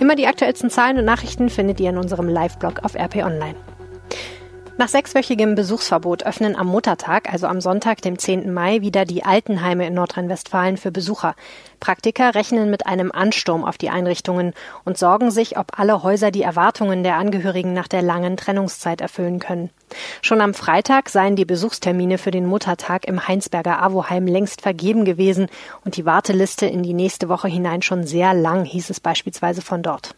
Immer 0.02 0.18
die 0.18 0.28
aktuellsten 0.28 0.70
Zahlen 0.70 0.98
und 0.98 1.06
Nachrichten 1.06 1.50
findet 1.50 1.80
ihr 1.80 1.92
in 1.92 1.98
unserem 1.98 2.28
Live-Blog 2.28 2.84
auf 2.84 2.96
RP 2.96 3.24
Online. 3.24 3.56
Nach 4.76 4.88
sechswöchigem 4.88 5.54
Besuchsverbot 5.54 6.26
öffnen 6.26 6.56
am 6.56 6.66
Muttertag, 6.66 7.32
also 7.32 7.46
am 7.46 7.62
Sonntag, 7.62 8.02
dem 8.02 8.18
10. 8.18 8.52
Mai, 8.52 8.82
wieder 8.82 9.06
die 9.06 9.24
Altenheime 9.24 9.86
in 9.86 9.94
Nordrhein-Westfalen 9.94 10.78
für 10.78 10.92
Besucher. 10.92 11.36
Praktiker 11.80 12.34
rechnen 12.34 12.72
mit 12.72 12.88
einem 12.88 13.12
Ansturm 13.12 13.66
auf 13.66 13.78
die 13.78 13.92
Einrichtungen 13.92 14.54
und 14.84 14.98
sorgen 14.98 15.30
sich, 15.30 15.60
ob 15.60 15.78
alle 15.80 16.02
Häuser 16.02 16.32
die 16.32 16.42
Erwartungen 16.42 17.04
der 17.04 17.18
Angehörigen 17.18 17.74
nach 17.74 17.88
der 17.88 18.02
langen 18.02 18.36
Trennungszeit 18.36 19.00
erfüllen 19.00 19.38
können. 19.38 19.70
Schon 20.24 20.42
am 20.42 20.56
Freitag 20.56 21.10
seien 21.10 21.36
die 21.36 21.46
Besuchstermine 21.46 22.18
für 22.18 22.32
den 22.32 22.48
Muttertag 22.48 23.06
im 23.06 23.28
Heinsberger 23.28 23.80
Avoheim 23.80 24.26
längst 24.26 24.62
vergeben 24.62 25.06
gewesen 25.06 25.50
und 25.86 25.98
die 25.98 26.06
Warteliste 26.06 26.66
in 26.66 26.82
die 26.82 26.96
nächste 26.96 27.30
Woche 27.30 27.48
hinein 27.48 27.84
schon 27.84 28.08
sehr 28.08 28.34
lang, 28.34 28.66
hieß 28.66 28.90
es 28.90 29.00
beispielsweise 29.00 29.62
von 29.62 29.84
dort. 29.84 30.16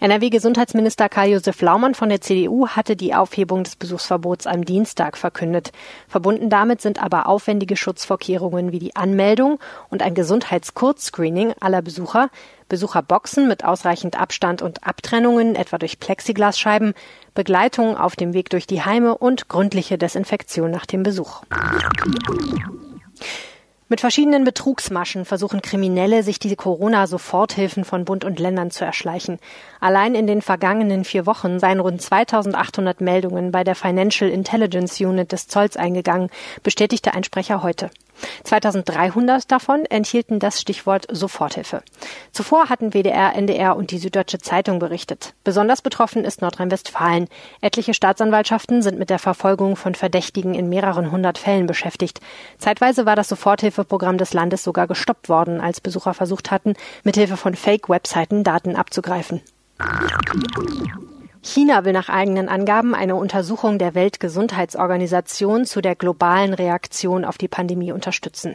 NRW-Gesundheitsminister 0.00 1.08
Karl-Josef 1.08 1.60
Laumann 1.60 1.94
von 1.94 2.08
der 2.08 2.20
CDU 2.20 2.68
hatte 2.68 2.94
die 2.94 3.14
Aufhebung 3.14 3.64
des 3.64 3.76
Besuchsverbots 3.76 4.46
am 4.46 4.64
Dienstag 4.64 5.16
verkündet. 5.16 5.72
Verbunden 6.06 6.50
damit 6.50 6.80
sind 6.80 7.02
aber 7.02 7.26
aufwendige 7.26 7.76
Schutzvorkehrungen 7.76 8.72
wie 8.72 8.78
die 8.78 8.94
Anmeldung 8.96 9.58
und 9.90 10.02
ein 10.02 10.14
Gesundheitskurzscreening 10.14 11.54
aller 11.60 11.82
Besucher, 11.82 12.30
Besucherboxen 12.68 13.48
mit 13.48 13.64
ausreichend 13.64 14.18
Abstand 14.18 14.62
und 14.62 14.86
Abtrennungen, 14.86 15.56
etwa 15.56 15.78
durch 15.78 15.98
Plexiglasscheiben, 15.98 16.94
Begleitung 17.34 17.96
auf 17.96 18.14
dem 18.14 18.34
Weg 18.34 18.50
durch 18.50 18.66
die 18.66 18.82
Heime 18.82 19.16
und 19.16 19.48
gründliche 19.48 19.98
Desinfektion 19.98 20.70
nach 20.70 20.86
dem 20.86 21.02
Besuch. 21.02 21.42
Mit 23.90 24.02
verschiedenen 24.02 24.44
Betrugsmaschen 24.44 25.24
versuchen 25.24 25.62
Kriminelle, 25.62 26.22
sich 26.22 26.38
die 26.38 26.54
Corona-Soforthilfen 26.56 27.86
von 27.86 28.04
Bund 28.04 28.22
und 28.22 28.38
Ländern 28.38 28.70
zu 28.70 28.84
erschleichen. 28.84 29.38
Allein 29.80 30.14
in 30.14 30.26
den 30.26 30.42
vergangenen 30.42 31.04
vier 31.04 31.24
Wochen 31.24 31.58
seien 31.58 31.80
rund 31.80 32.02
2800 32.02 33.00
Meldungen 33.00 33.50
bei 33.50 33.64
der 33.64 33.74
Financial 33.74 34.30
Intelligence 34.30 35.00
Unit 35.00 35.32
des 35.32 35.48
Zolls 35.48 35.78
eingegangen, 35.78 36.28
bestätigte 36.62 37.14
ein 37.14 37.24
Sprecher 37.24 37.62
heute. 37.62 37.88
2300 38.44 39.50
davon 39.50 39.84
enthielten 39.86 40.38
das 40.38 40.60
Stichwort 40.60 41.06
Soforthilfe. 41.10 41.82
Zuvor 42.32 42.68
hatten 42.68 42.92
WDR, 42.92 43.34
NDR 43.34 43.76
und 43.76 43.90
die 43.90 43.98
Süddeutsche 43.98 44.38
Zeitung 44.38 44.78
berichtet. 44.78 45.34
Besonders 45.44 45.82
betroffen 45.82 46.24
ist 46.24 46.42
Nordrhein-Westfalen. 46.42 47.28
Etliche 47.60 47.94
Staatsanwaltschaften 47.94 48.82
sind 48.82 48.98
mit 48.98 49.10
der 49.10 49.18
Verfolgung 49.18 49.76
von 49.76 49.94
Verdächtigen 49.94 50.54
in 50.54 50.68
mehreren 50.68 51.10
hundert 51.10 51.38
Fällen 51.38 51.66
beschäftigt. 51.66 52.20
Zeitweise 52.58 53.06
war 53.06 53.16
das 53.16 53.28
Soforthilfeprogramm 53.28 54.18
des 54.18 54.32
Landes 54.32 54.62
sogar 54.64 54.86
gestoppt 54.86 55.28
worden, 55.28 55.60
als 55.60 55.80
Besucher 55.80 56.14
versucht 56.14 56.50
hatten, 56.50 56.74
mithilfe 57.04 57.36
von 57.36 57.54
Fake-Webseiten 57.54 58.44
Daten 58.44 58.76
abzugreifen. 58.76 59.40
China 61.48 61.86
will 61.86 61.94
nach 61.94 62.10
eigenen 62.10 62.50
Angaben 62.50 62.94
eine 62.94 63.16
Untersuchung 63.16 63.78
der 63.78 63.94
Weltgesundheitsorganisation 63.94 65.64
zu 65.64 65.80
der 65.80 65.94
globalen 65.94 66.52
Reaktion 66.52 67.24
auf 67.24 67.38
die 67.38 67.48
Pandemie 67.48 67.90
unterstützen. 67.90 68.54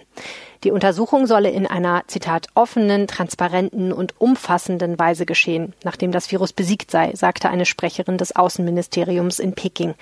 Die 0.63 0.69
Untersuchung 0.69 1.25
solle 1.25 1.49
in 1.49 1.65
einer, 1.65 2.03
Zitat, 2.05 2.49
offenen, 2.53 3.07
transparenten 3.07 3.91
und 3.91 4.21
umfassenden 4.21 4.99
Weise 4.99 5.25
geschehen, 5.25 5.73
nachdem 5.83 6.11
das 6.11 6.31
Virus 6.31 6.53
besiegt 6.53 6.91
sei, 6.91 7.15
sagte 7.15 7.49
eine 7.49 7.65
Sprecherin 7.65 8.19
des 8.19 8.35
Außenministeriums 8.35 9.39
in 9.39 9.53
Peking. 9.53 9.95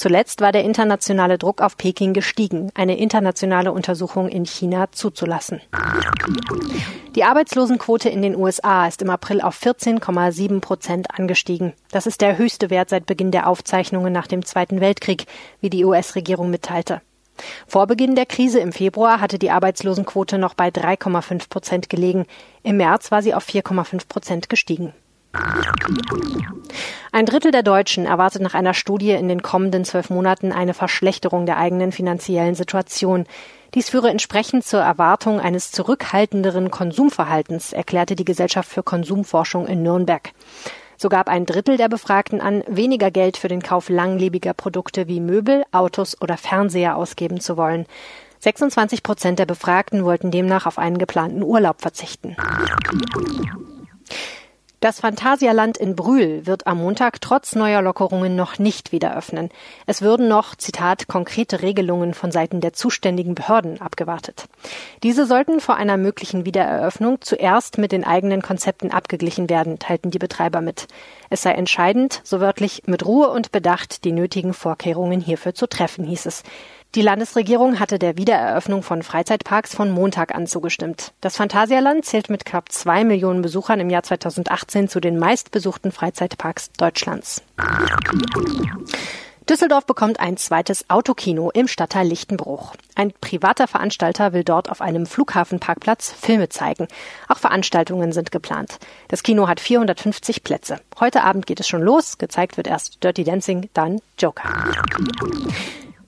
Zuletzt 0.00 0.40
war 0.40 0.50
der 0.50 0.64
internationale 0.64 1.36
Druck 1.36 1.60
auf 1.60 1.76
Peking 1.76 2.14
gestiegen, 2.14 2.70
eine 2.72 2.96
internationale 2.96 3.70
Untersuchung 3.70 4.30
in 4.30 4.46
China 4.46 4.90
zuzulassen. 4.92 5.60
Die 7.14 7.22
Arbeitslosenquote 7.22 8.08
in 8.08 8.22
den 8.22 8.34
USA 8.34 8.86
ist 8.86 9.02
im 9.02 9.10
April 9.10 9.42
auf 9.42 9.60
14,7 9.60 10.60
Prozent 10.60 11.08
angestiegen. 11.10 11.74
Das 11.90 12.06
ist 12.06 12.22
der 12.22 12.38
höchste 12.38 12.70
Wert 12.70 12.88
seit 12.88 13.04
Beginn 13.04 13.30
der 13.30 13.46
Aufzeichnungen 13.46 14.10
nach 14.10 14.26
dem 14.26 14.42
Zweiten 14.42 14.80
Weltkrieg, 14.80 15.26
wie 15.60 15.68
die 15.68 15.84
US-Regierung 15.84 16.48
mitteilte. 16.48 17.02
Vor 17.66 17.86
Beginn 17.86 18.14
der 18.14 18.24
Krise 18.24 18.58
im 18.60 18.72
Februar 18.72 19.20
hatte 19.20 19.38
die 19.38 19.50
Arbeitslosenquote 19.50 20.38
noch 20.38 20.54
bei 20.54 20.68
3,5 20.68 21.50
Prozent 21.50 21.90
gelegen. 21.90 22.24
Im 22.62 22.78
März 22.78 23.10
war 23.10 23.20
sie 23.20 23.34
auf 23.34 23.46
4,5 23.46 24.08
Prozent 24.08 24.48
gestiegen. 24.48 24.94
Ein 27.12 27.26
Drittel 27.26 27.50
der 27.50 27.62
Deutschen 27.62 28.06
erwartet 28.06 28.42
nach 28.42 28.54
einer 28.54 28.74
Studie 28.74 29.12
in 29.12 29.28
den 29.28 29.42
kommenden 29.42 29.84
zwölf 29.84 30.10
Monaten 30.10 30.52
eine 30.52 30.74
Verschlechterung 30.74 31.46
der 31.46 31.58
eigenen 31.58 31.92
finanziellen 31.92 32.54
Situation. 32.54 33.26
Dies 33.74 33.90
führe 33.90 34.10
entsprechend 34.10 34.64
zur 34.64 34.80
Erwartung 34.80 35.40
eines 35.40 35.70
zurückhaltenderen 35.70 36.70
Konsumverhaltens, 36.70 37.72
erklärte 37.72 38.16
die 38.16 38.24
Gesellschaft 38.24 38.68
für 38.68 38.82
Konsumforschung 38.82 39.66
in 39.66 39.82
Nürnberg. 39.82 40.32
So 40.96 41.08
gab 41.08 41.28
ein 41.28 41.46
Drittel 41.46 41.76
der 41.76 41.88
Befragten 41.88 42.40
an, 42.40 42.62
weniger 42.66 43.10
Geld 43.10 43.36
für 43.36 43.48
den 43.48 43.62
Kauf 43.62 43.88
langlebiger 43.88 44.52
Produkte 44.52 45.08
wie 45.08 45.20
Möbel, 45.20 45.64
Autos 45.72 46.20
oder 46.20 46.36
Fernseher 46.36 46.96
ausgeben 46.96 47.40
zu 47.40 47.56
wollen. 47.56 47.86
26 48.40 49.02
Prozent 49.02 49.38
der 49.38 49.46
Befragten 49.46 50.04
wollten 50.04 50.30
demnach 50.30 50.66
auf 50.66 50.78
einen 50.78 50.98
geplanten 50.98 51.42
Urlaub 51.42 51.80
verzichten. 51.80 52.36
Das 54.80 55.00
Phantasialand 55.00 55.76
in 55.76 55.94
Brühl 55.94 56.46
wird 56.46 56.66
am 56.66 56.78
Montag 56.78 57.20
trotz 57.20 57.54
neuer 57.54 57.82
Lockerungen 57.82 58.34
noch 58.34 58.58
nicht 58.58 58.92
wieder 58.92 59.14
öffnen. 59.14 59.50
Es 59.84 60.00
würden 60.00 60.26
noch, 60.26 60.54
Zitat, 60.54 61.06
konkrete 61.06 61.60
Regelungen 61.60 62.14
von 62.14 62.32
Seiten 62.32 62.62
der 62.62 62.72
zuständigen 62.72 63.34
Behörden 63.34 63.82
abgewartet. 63.82 64.46
Diese 65.02 65.26
sollten 65.26 65.60
vor 65.60 65.76
einer 65.76 65.98
möglichen 65.98 66.46
Wiedereröffnung 66.46 67.20
zuerst 67.20 67.76
mit 67.76 67.92
den 67.92 68.04
eigenen 68.04 68.40
Konzepten 68.40 68.90
abgeglichen 68.90 69.50
werden, 69.50 69.78
teilten 69.78 70.10
die 70.10 70.18
Betreiber 70.18 70.62
mit. 70.62 70.88
Es 71.28 71.42
sei 71.42 71.52
entscheidend, 71.52 72.22
so 72.24 72.40
wörtlich 72.40 72.84
mit 72.86 73.04
Ruhe 73.04 73.28
und 73.28 73.52
Bedacht 73.52 74.04
die 74.04 74.12
nötigen 74.12 74.54
Vorkehrungen 74.54 75.20
hierfür 75.20 75.54
zu 75.54 75.66
treffen, 75.66 76.06
hieß 76.06 76.24
es. 76.24 76.42
Die 76.96 77.02
Landesregierung 77.02 77.78
hatte 77.78 78.00
der 78.00 78.16
Wiedereröffnung 78.16 78.82
von 78.82 79.04
Freizeitparks 79.04 79.76
von 79.76 79.92
Montag 79.92 80.34
an 80.34 80.48
zugestimmt. 80.48 81.12
Das 81.20 81.36
Phantasialand 81.36 82.04
zählt 82.04 82.30
mit 82.30 82.44
knapp 82.44 82.72
zwei 82.72 83.04
Millionen 83.04 83.42
Besuchern 83.42 83.78
im 83.78 83.90
Jahr 83.90 84.02
2018 84.02 84.88
zu 84.88 84.98
den 84.98 85.16
meistbesuchten 85.16 85.92
Freizeitparks 85.92 86.72
Deutschlands. 86.72 87.44
Düsseldorf 89.48 89.86
bekommt 89.86 90.18
ein 90.18 90.36
zweites 90.36 90.90
Autokino 90.90 91.50
im 91.50 91.68
Stadtteil 91.68 92.08
Lichtenbruch. 92.08 92.74
Ein 92.96 93.12
privater 93.20 93.68
Veranstalter 93.68 94.32
will 94.32 94.42
dort 94.42 94.68
auf 94.68 94.80
einem 94.80 95.06
Flughafenparkplatz 95.06 96.12
Filme 96.12 96.48
zeigen. 96.48 96.88
Auch 97.28 97.38
Veranstaltungen 97.38 98.10
sind 98.10 98.32
geplant. 98.32 98.78
Das 99.06 99.22
Kino 99.22 99.46
hat 99.46 99.60
450 99.60 100.42
Plätze. 100.42 100.80
Heute 100.98 101.22
Abend 101.22 101.46
geht 101.46 101.60
es 101.60 101.68
schon 101.68 101.82
los. 101.82 102.18
Gezeigt 102.18 102.56
wird 102.56 102.66
erst 102.66 103.04
Dirty 103.04 103.22
Dancing, 103.22 103.70
dann 103.74 104.00
Joker. 104.18 104.50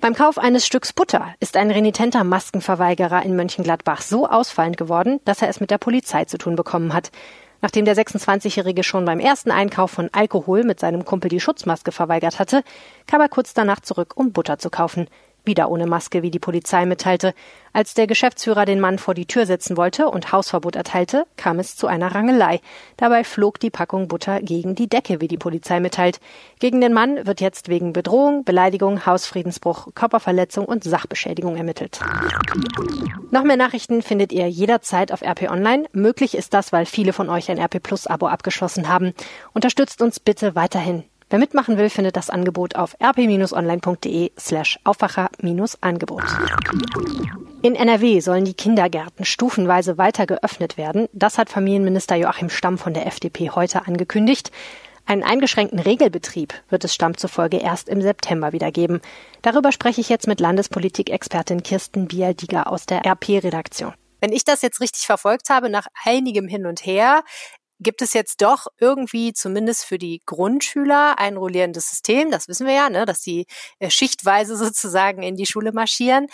Beim 0.03 0.17
Kauf 0.17 0.37
eines 0.37 0.67
Stücks 0.67 0.93
Butter 0.93 1.33
ist 1.39 1.57
ein 1.57 1.71
renitenter 1.71 2.25
Maskenverweigerer 2.25 3.23
in 3.23 3.37
Mönchengladbach 3.37 4.01
so 4.01 4.27
ausfallend 4.27 4.77
geworden, 4.77 5.21
dass 5.25 5.43
er 5.43 5.49
es 5.49 5.61
mit 5.61 5.71
der 5.71 5.79
Polizei 5.79 6.25
zu 6.25 6.39
tun 6.39 6.57
bekommen 6.57 6.93
hat. 6.93 7.13
Nachdem 7.61 7.85
der 7.85 7.95
26-Jährige 7.97 8.83
schon 8.83 9.05
beim 9.05 9.21
ersten 9.21 9.53
Einkauf 9.53 9.93
von 9.93 10.09
Alkohol 10.11 10.65
mit 10.65 10.81
seinem 10.81 11.05
Kumpel 11.05 11.29
die 11.29 11.39
Schutzmaske 11.39 11.93
verweigert 11.93 12.41
hatte, 12.41 12.65
kam 13.07 13.21
er 13.21 13.29
kurz 13.29 13.55
danach 13.55 13.79
zurück, 13.79 14.15
um 14.17 14.33
Butter 14.33 14.59
zu 14.59 14.71
kaufen 14.71 15.07
wieder 15.45 15.71
ohne 15.71 15.87
Maske, 15.87 16.23
wie 16.23 16.31
die 16.31 16.39
Polizei 16.39 16.87
mitteilte. 16.87 17.35
Als 17.73 17.95
der 17.95 18.07
Geschäftsführer 18.07 18.65
den 18.65 18.81
Mann 18.81 18.99
vor 18.99 19.15
die 19.15 19.27
Tür 19.27 19.47
setzen 19.47 19.77
wollte 19.77 20.09
und 20.09 20.33
Hausverbot 20.33 20.77
erteilte, 20.77 21.27
kam 21.37 21.59
es 21.59 21.77
zu 21.77 21.87
einer 21.87 22.15
Rangelei. 22.15 22.61
Dabei 22.97 23.25
flog 23.25 23.59
die 23.61 23.71
Packung 23.71 24.09
Butter 24.09 24.41
gegen 24.43 24.75
die 24.75 24.89
Decke, 24.89 25.21
wie 25.21 25.29
die 25.29 25.39
Polizei 25.39 25.81
mitteilt. 25.81 26.21
Gegen 26.61 26.81
den 26.81 26.93
Mann 26.93 27.27
wird 27.27 27.41
jetzt 27.41 27.69
wegen 27.69 27.93
Bedrohung, 27.93 28.45
Beleidigung, 28.45 29.07
Hausfriedensbruch, 29.07 29.89
Körperverletzung 29.95 30.67
und 30.67 30.85
Sachbeschädigung 30.85 31.57
ermittelt. 31.57 32.01
Noch 33.31 33.45
mehr 33.45 33.57
Nachrichten 33.57 34.03
findet 34.03 34.33
ihr 34.33 34.49
jederzeit 34.49 35.13
auf 35.13 35.23
RP 35.23 35.51
Online. 35.51 35.85
Möglich 35.93 36.37
ist 36.37 36.53
das, 36.53 36.73
weil 36.73 36.85
viele 36.85 37.13
von 37.13 37.31
euch 37.31 37.51
ein 37.51 37.59
RP 37.59 37.83
Plus 37.83 38.07
Abo 38.07 38.27
abgeschlossen 38.27 38.89
haben. 38.89 39.15
Unterstützt 39.55 40.03
uns 40.03 40.21
bitte 40.21 40.55
weiterhin. 40.55 41.05
Wer 41.33 41.39
mitmachen 41.39 41.79
will, 41.79 41.89
findet 41.89 42.17
das 42.17 42.29
Angebot 42.29 42.77
auf 42.77 42.95
rp-online.de 43.03 44.33
slash 44.39 44.79
Aufwacher-Angebot. 44.85 46.23
In 47.63 47.75
NRW 47.75 48.21
sollen 48.21 48.45
die 48.45 48.53
Kindergärten 48.53 49.25
stufenweise 49.25 49.97
weiter 49.97 50.27
geöffnet 50.27 50.77
werden. 50.77 51.09
Das 51.15 51.39
hat 51.39 51.49
Familienminister 51.49 52.17
Joachim 52.17 52.51
Stamm 52.51 52.77
von 52.77 52.93
der 52.93 53.07
FDP 53.07 53.49
heute 53.49 53.87
angekündigt. 53.87 54.51
Einen 55.07 55.23
eingeschränkten 55.23 55.79
Regelbetrieb 55.79 56.53
wird 56.69 56.85
es 56.85 56.93
Stamm 56.93 57.17
zufolge 57.17 57.57
erst 57.57 57.89
im 57.89 58.03
September 58.03 58.53
wieder 58.53 58.71
geben. 58.71 59.01
Darüber 59.41 59.73
spreche 59.73 60.03
ich 60.03 60.11
jetzt 60.11 60.27
mit 60.27 60.39
Landespolitik-Expertin 60.39 61.63
Kirsten 61.63 62.09
Bialdiger 62.09 62.71
aus 62.71 62.85
der 62.85 63.07
RP-Redaktion. 63.07 63.95
Wenn 64.21 64.35
ich 64.35 64.45
das 64.45 64.61
jetzt 64.61 64.83
richtig 64.83 65.07
verfolgt 65.07 65.49
habe, 65.49 65.71
nach 65.71 65.87
einigem 66.05 66.47
Hin 66.47 66.67
und 66.67 66.85
Her, 66.85 67.25
gibt 67.83 68.03
es 68.03 68.13
jetzt 68.13 68.43
doch 68.43 68.67
irgendwie 68.79 69.33
zumindest 69.33 69.85
für 69.85 69.99
die 69.99 70.23
Grundschüler 70.27 71.19
ein 71.19 71.37
rollierendes 71.37 71.91
System. 71.91 72.31
Das 72.31 72.49
wissen 72.49 72.67
wir 72.67 72.75
ja, 72.75 72.91
ne, 72.91 73.05
dass 73.05 73.23
sie 73.23 73.47
äh, 73.79 73.91
schichtweise 73.91 74.57
sozusagen 74.63 75.23
in 75.23 75.37
die 75.37 75.47
Schule 75.47 75.73
marschieren. 75.73 76.27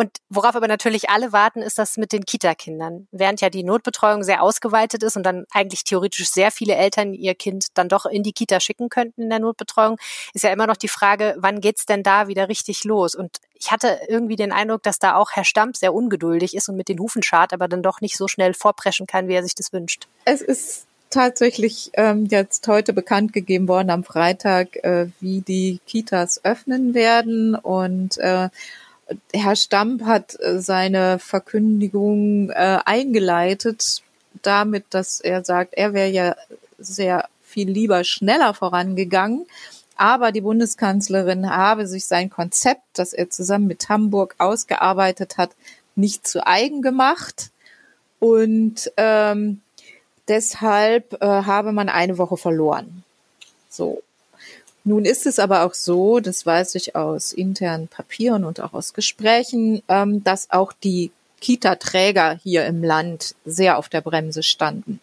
Und 0.00 0.18
worauf 0.28 0.54
aber 0.54 0.68
natürlich 0.68 1.10
alle 1.10 1.32
warten, 1.32 1.60
ist 1.60 1.76
das 1.76 1.96
mit 1.96 2.12
den 2.12 2.24
Kita-Kindern. 2.24 3.08
Während 3.10 3.40
ja 3.40 3.50
die 3.50 3.64
Notbetreuung 3.64 4.22
sehr 4.22 4.44
ausgeweitet 4.44 5.02
ist 5.02 5.16
und 5.16 5.24
dann 5.24 5.44
eigentlich 5.50 5.82
theoretisch 5.82 6.30
sehr 6.30 6.52
viele 6.52 6.76
Eltern 6.76 7.14
ihr 7.14 7.34
Kind 7.34 7.66
dann 7.74 7.88
doch 7.88 8.06
in 8.06 8.22
die 8.22 8.32
Kita 8.32 8.60
schicken 8.60 8.90
könnten 8.90 9.22
in 9.22 9.28
der 9.28 9.40
Notbetreuung, 9.40 9.98
ist 10.34 10.44
ja 10.44 10.52
immer 10.52 10.68
noch 10.68 10.76
die 10.76 10.86
Frage, 10.86 11.34
wann 11.40 11.60
geht's 11.60 11.84
denn 11.84 12.04
da 12.04 12.28
wieder 12.28 12.48
richtig 12.48 12.84
los? 12.84 13.16
Und 13.16 13.38
ich 13.54 13.72
hatte 13.72 13.98
irgendwie 14.06 14.36
den 14.36 14.52
Eindruck, 14.52 14.84
dass 14.84 15.00
da 15.00 15.16
auch 15.16 15.32
Herr 15.32 15.42
Stamp 15.42 15.76
sehr 15.76 15.92
ungeduldig 15.92 16.54
ist 16.54 16.68
und 16.68 16.76
mit 16.76 16.88
den 16.88 17.00
Hufen 17.00 17.24
schart, 17.24 17.52
aber 17.52 17.66
dann 17.66 17.82
doch 17.82 18.00
nicht 18.00 18.16
so 18.16 18.28
schnell 18.28 18.54
vorpreschen 18.54 19.08
kann, 19.08 19.26
wie 19.26 19.34
er 19.34 19.42
sich 19.42 19.56
das 19.56 19.72
wünscht. 19.72 20.06
Es 20.24 20.42
ist 20.42 20.87
tatsächlich 21.10 21.90
ähm, 21.94 22.26
jetzt 22.26 22.66
heute 22.68 22.92
bekannt 22.92 23.32
gegeben 23.32 23.68
worden 23.68 23.90
am 23.90 24.04
Freitag, 24.04 24.76
äh, 24.84 25.08
wie 25.20 25.40
die 25.40 25.80
Kitas 25.86 26.44
öffnen 26.44 26.94
werden 26.94 27.54
und 27.54 28.18
äh, 28.18 28.48
Herr 29.32 29.56
Stamp 29.56 30.04
hat 30.04 30.38
äh, 30.40 30.60
seine 30.60 31.18
Verkündigung 31.18 32.50
äh, 32.50 32.78
eingeleitet 32.84 34.02
damit, 34.42 34.84
dass 34.90 35.20
er 35.20 35.44
sagt, 35.44 35.74
er 35.74 35.94
wäre 35.94 36.10
ja 36.10 36.36
sehr 36.78 37.28
viel 37.42 37.68
lieber 37.68 38.04
schneller 38.04 38.54
vorangegangen. 38.54 39.46
Aber 39.96 40.30
die 40.30 40.42
Bundeskanzlerin 40.42 41.50
habe 41.50 41.88
sich 41.88 42.06
sein 42.06 42.30
Konzept, 42.30 42.84
das 42.92 43.12
er 43.12 43.30
zusammen 43.30 43.66
mit 43.66 43.88
Hamburg 43.88 44.36
ausgearbeitet 44.38 45.38
hat, 45.38 45.50
nicht 45.96 46.26
zu 46.26 46.46
eigen 46.46 46.82
gemacht. 46.82 47.50
Und 48.20 48.92
ähm, 48.96 49.60
deshalb 50.28 51.22
äh, 51.22 51.26
habe 51.26 51.72
man 51.72 51.88
eine 51.88 52.18
Woche 52.18 52.36
verloren. 52.36 53.04
So. 53.68 54.02
Nun 54.84 55.04
ist 55.04 55.26
es 55.26 55.38
aber 55.38 55.64
auch 55.64 55.74
so, 55.74 56.18
das 56.20 56.46
weiß 56.46 56.74
ich 56.76 56.96
aus 56.96 57.32
internen 57.32 57.88
Papieren 57.88 58.44
und 58.44 58.60
auch 58.60 58.72
aus 58.72 58.94
Gesprächen, 58.94 59.82
ähm, 59.88 60.24
dass 60.24 60.50
auch 60.50 60.72
die 60.72 61.10
Kita-Träger 61.40 62.38
hier 62.42 62.64
im 62.66 62.82
Land 62.82 63.34
sehr 63.44 63.78
auf 63.78 63.88
der 63.88 64.00
Bremse 64.00 64.42
standen, 64.42 65.00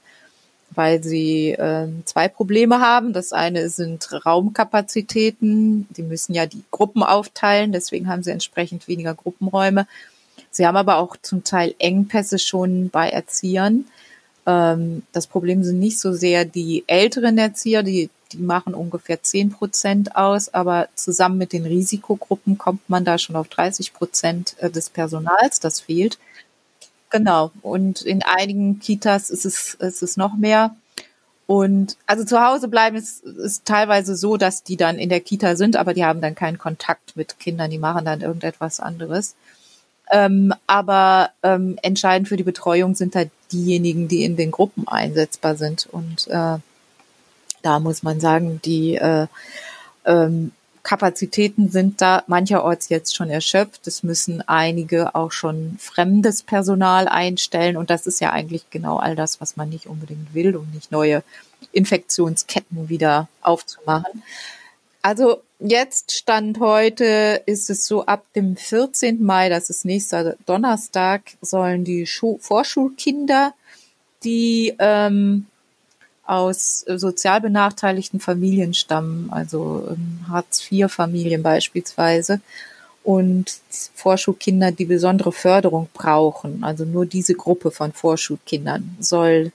weil 0.71 1.03
sie 1.03 1.51
äh, 1.51 1.87
zwei 2.05 2.27
Probleme 2.27 2.79
haben. 2.81 3.13
Das 3.13 3.31
eine 3.31 3.69
sind 3.69 4.25
Raumkapazitäten. 4.25 5.87
Die 5.95 6.03
müssen 6.03 6.33
ja 6.33 6.45
die 6.45 6.63
Gruppen 6.71 7.03
aufteilen, 7.03 7.71
deswegen 7.71 8.09
haben 8.09 8.23
sie 8.23 8.31
entsprechend 8.31 8.87
weniger 8.87 9.13
Gruppenräume. 9.13 9.87
Sie 10.51 10.65
haben 10.65 10.77
aber 10.77 10.97
auch 10.97 11.15
zum 11.21 11.43
Teil 11.43 11.75
Engpässe 11.79 12.39
schon 12.39 12.89
bei 12.89 13.09
Erziehern. 13.09 13.85
Ähm, 14.45 15.03
das 15.11 15.27
Problem 15.27 15.63
sind 15.63 15.79
nicht 15.79 15.99
so 15.99 16.13
sehr 16.13 16.45
die 16.45 16.83
älteren 16.87 17.37
Erzieher, 17.37 17.83
die 17.83 18.09
die 18.31 18.37
machen 18.41 18.73
ungefähr 18.73 19.21
10 19.21 19.51
Prozent 19.51 20.15
aus, 20.15 20.53
aber 20.53 20.89
zusammen 20.95 21.37
mit 21.37 21.53
den 21.53 21.65
Risikogruppen 21.65 22.57
kommt 22.57 22.89
man 22.89 23.05
da 23.05 23.17
schon 23.17 23.35
auf 23.35 23.47
30 23.47 23.93
Prozent 23.93 24.55
äh, 24.59 24.69
des 24.69 24.89
Personals, 24.89 25.59
das 25.59 25.81
fehlt. 25.81 26.17
Genau. 27.09 27.51
Und 27.61 28.01
in 28.01 28.23
einigen 28.23 28.79
Kitas 28.79 29.29
ist 29.29 29.45
es, 29.45 29.75
ist 29.75 30.03
es 30.03 30.17
noch 30.17 30.35
mehr. 30.35 30.75
Und 31.47 31.97
also 32.07 32.25
zu 32.25 32.43
Hause 32.43 32.67
bleiben 32.67 32.97
ist, 32.97 33.23
ist 33.23 33.65
teilweise 33.65 34.15
so, 34.15 34.35
dass 34.37 34.63
die 34.63 34.77
dann 34.77 34.97
in 34.97 35.09
der 35.09 35.21
Kita 35.21 35.55
sind, 35.55 35.75
aber 35.75 35.93
die 35.93 36.03
haben 36.03 36.19
dann 36.19 36.33
keinen 36.33 36.57
Kontakt 36.57 37.15
mit 37.15 37.39
Kindern, 37.39 37.69
die 37.69 37.77
machen 37.77 38.05
dann 38.05 38.21
irgendetwas 38.21 38.79
anderes. 38.79 39.35
Ähm, 40.11 40.53
aber 40.65 41.31
ähm, 41.43 41.77
entscheidend 41.83 42.27
für 42.27 42.37
die 42.37 42.43
Betreuung 42.43 42.95
sind 42.95 43.15
halt 43.15 43.29
diejenigen, 43.51 44.07
die 44.07 44.23
in 44.23 44.35
den 44.35 44.51
Gruppen 44.51 44.87
einsetzbar 44.87 45.55
sind. 45.55 45.87
Und 45.91 46.27
äh, 46.27 46.57
da 47.61 47.79
muss 47.79 48.03
man 48.03 48.19
sagen, 48.19 48.61
die 48.63 48.95
äh, 48.95 49.27
ähm, 50.05 50.51
Kapazitäten 50.83 51.69
sind 51.69 51.99
da 51.99 52.23
mancherorts 52.27 52.89
jetzt 52.89 53.15
schon 53.15 53.31
erschöpft. 53.31 53.87
Es 53.87 54.03
müssen 54.03 54.47
einige 54.47 55.15
auch 55.15 55.31
schon 55.31 55.77
fremdes 55.79 56.43
Personal 56.43 57.07
einstellen. 57.07 57.75
Und 57.75 57.89
das 57.89 58.05
ist 58.05 58.21
ja 58.21 58.31
eigentlich 58.31 58.69
genau 58.69 58.97
all 58.97 59.15
das, 59.15 59.41
was 59.41 59.57
man 59.57 59.69
nicht 59.69 59.87
unbedingt 59.87 60.33
will, 60.35 60.55
um 60.55 60.69
nicht 60.71 60.91
neue 60.91 61.23
Infektionsketten 61.71 62.87
wieder 62.87 63.27
aufzumachen. 63.41 64.21
Also 65.05 65.43
jetzt 65.59 66.13
Stand 66.13 66.59
heute 66.59 67.43
ist 67.45 67.69
es 67.69 67.85
so, 67.85 68.07
ab 68.07 68.25
dem 68.35 68.55
14. 68.55 69.23
Mai, 69.23 69.49
das 69.49 69.69
ist 69.69 69.85
nächster 69.85 70.35
Donnerstag, 70.47 71.21
sollen 71.41 71.83
die 71.83 72.07
Schu 72.07 72.39
Vorschulkinder, 72.41 73.53
die 74.23 74.73
ähm, 74.79 75.45
aus 76.25 76.83
sozial 76.87 77.39
benachteiligten 77.39 78.19
Familien 78.19 78.73
stammen, 78.73 79.29
also 79.29 79.87
ähm, 79.91 80.25
Hartz-IV-Familien 80.27 81.43
beispielsweise 81.43 82.41
und 83.03 83.59
Vorschulkinder, 83.93 84.71
die 84.71 84.85
besondere 84.85 85.33
Förderung 85.33 85.87
brauchen. 85.93 86.63
Also 86.63 86.83
nur 86.83 87.05
diese 87.05 87.35
Gruppe 87.35 87.69
von 87.69 87.93
Vorschulkindern 87.93 88.97
soll 88.99 89.51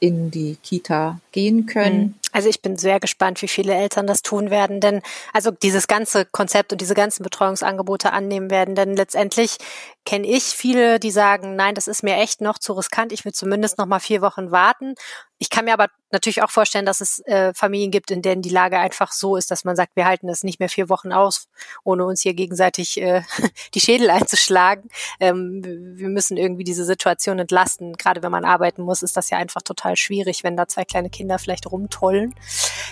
in 0.00 0.32
die 0.32 0.56
Kita 0.64 1.20
gehen 1.30 1.66
können. 1.66 2.00
Mhm. 2.00 2.14
Also 2.34 2.48
ich 2.48 2.62
bin 2.62 2.76
sehr 2.76 2.98
gespannt, 2.98 3.42
wie 3.42 3.48
viele 3.48 3.74
Eltern 3.74 4.08
das 4.08 4.22
tun 4.22 4.50
werden, 4.50 4.80
denn 4.80 5.02
also 5.32 5.52
dieses 5.52 5.86
ganze 5.86 6.24
Konzept 6.24 6.72
und 6.72 6.80
diese 6.80 6.94
ganzen 6.94 7.22
Betreuungsangebote 7.22 8.12
annehmen 8.12 8.50
werden, 8.50 8.74
denn 8.74 8.96
letztendlich 8.96 9.58
kenne 10.04 10.26
ich 10.26 10.42
viele, 10.42 10.98
die 10.98 11.12
sagen, 11.12 11.54
nein, 11.54 11.76
das 11.76 11.86
ist 11.86 12.02
mir 12.02 12.16
echt 12.16 12.40
noch 12.40 12.58
zu 12.58 12.72
riskant, 12.72 13.12
ich 13.12 13.24
will 13.24 13.32
zumindest 13.32 13.78
noch 13.78 13.86
mal 13.86 14.00
vier 14.00 14.20
Wochen 14.20 14.50
warten. 14.50 14.96
Ich 15.38 15.50
kann 15.50 15.64
mir 15.64 15.74
aber 15.74 15.88
natürlich 16.10 16.42
auch 16.42 16.50
vorstellen, 16.50 16.86
dass 16.86 17.00
es 17.00 17.18
äh, 17.26 17.52
Familien 17.54 17.90
gibt, 17.90 18.10
in 18.10 18.22
denen 18.22 18.40
die 18.40 18.50
Lage 18.50 18.78
einfach 18.78 19.12
so 19.12 19.36
ist, 19.36 19.50
dass 19.50 19.64
man 19.64 19.76
sagt, 19.76 19.94
wir 19.94 20.06
halten 20.06 20.26
das 20.26 20.42
nicht 20.44 20.60
mehr 20.60 20.68
vier 20.68 20.88
Wochen 20.88 21.12
aus, 21.12 21.48
ohne 21.82 22.06
uns 22.06 22.22
hier 22.22 22.34
gegenseitig 22.34 23.00
äh, 23.00 23.22
die 23.74 23.80
Schädel 23.80 24.10
einzuschlagen. 24.10 24.88
Ähm, 25.20 25.62
wir 25.96 26.08
müssen 26.08 26.36
irgendwie 26.36 26.64
diese 26.64 26.84
Situation 26.84 27.38
entlasten. 27.38 27.94
Gerade 27.94 28.22
wenn 28.22 28.30
man 28.30 28.44
arbeiten 28.44 28.82
muss, 28.82 29.02
ist 29.02 29.16
das 29.16 29.28
ja 29.30 29.38
einfach 29.38 29.62
total 29.62 29.96
schwierig, 29.96 30.44
wenn 30.44 30.56
da 30.56 30.68
zwei 30.68 30.84
kleine 30.84 31.10
Kinder 31.10 31.38
vielleicht 31.38 31.70
rumtollen. 31.70 32.23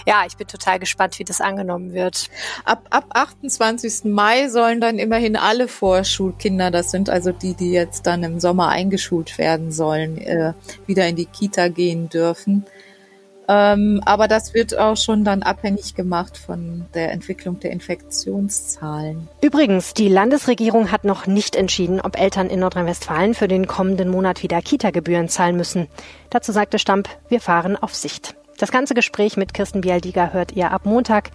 Ja, 0.07 0.25
ich 0.27 0.37
bin 0.37 0.49
total 0.49 0.79
gespannt, 0.79 1.19
wie 1.19 1.25
das 1.25 1.41
angenommen 1.41 1.93
wird. 1.93 2.29
Ab, 2.65 2.87
ab 2.91 3.07
28. 3.11 4.05
Mai 4.05 4.49
sollen 4.49 4.81
dann 4.81 4.99
immerhin 4.99 5.37
alle 5.37 5.69
Vorschulkinder, 5.69 6.71
das 6.71 6.91
sind 6.91 7.09
also 7.09 7.31
die, 7.31 7.55
die 7.55 7.73
jetzt 7.73 8.07
dann 8.07 8.25
im 8.25 8.41
Sommer 8.41 8.69
eingeschult 8.69 9.39
werden 9.39 9.71
sollen, 9.71 10.19
äh, 10.19 10.55
wieder 10.87 11.07
in 11.07 11.17
die 11.17 11.27
Kita 11.27 11.69
gehen 11.69 12.09
dürfen 12.09 12.23
dürfen. 12.23 12.65
Ähm, 13.49 14.01
aber 14.05 14.29
das 14.29 14.55
wird 14.55 14.79
auch 14.79 14.97
schon 14.97 15.25
dann 15.25 15.43
abhängig 15.43 15.95
gemacht 15.97 16.39
von 16.39 16.87
der 16.95 17.11
Entwicklung 17.11 17.59
der 17.59 17.73
Infektionszahlen. 17.73 19.29
Übrigens, 19.41 19.95
die 19.95 20.09
Landesregierung 20.09 20.93
hat 20.93 21.05
noch 21.05 21.27
nicht 21.27 21.57
entschieden, 21.57 22.01
ob 22.01 22.19
Eltern 22.19 22.49
in 22.49 22.61
Nordrhein-Westfalen 22.61 23.35
für 23.35 23.49
den 23.49 23.67
kommenden 23.67 24.09
Monat 24.09 24.45
wieder 24.45 24.63
Kita-Gebühren 24.63 25.29
zahlen 25.29 25.57
müssen. 25.57 25.89
Dazu 26.31 26.53
sagte 26.53 26.79
Stamp, 26.79 27.09
wir 27.29 27.41
fahren 27.41 27.77
auf 27.77 27.95
Sicht. 27.95 28.37
Das 28.63 28.71
ganze 28.71 28.95
Gespräch 28.95 29.37
mit 29.37 29.53
Kirsten 29.55 29.81
Bialdiger 29.81 30.33
hört 30.33 30.53
ihr 30.53 30.71
ab 30.71 30.87
Montag 30.87 31.33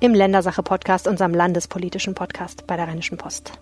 im 0.00 0.12
Ländersache-Podcast, 0.12 1.06
unserem 1.06 1.32
landespolitischen 1.32 2.16
Podcast 2.16 2.66
bei 2.66 2.76
der 2.76 2.88
Rheinischen 2.88 3.16
Post. 3.16 3.52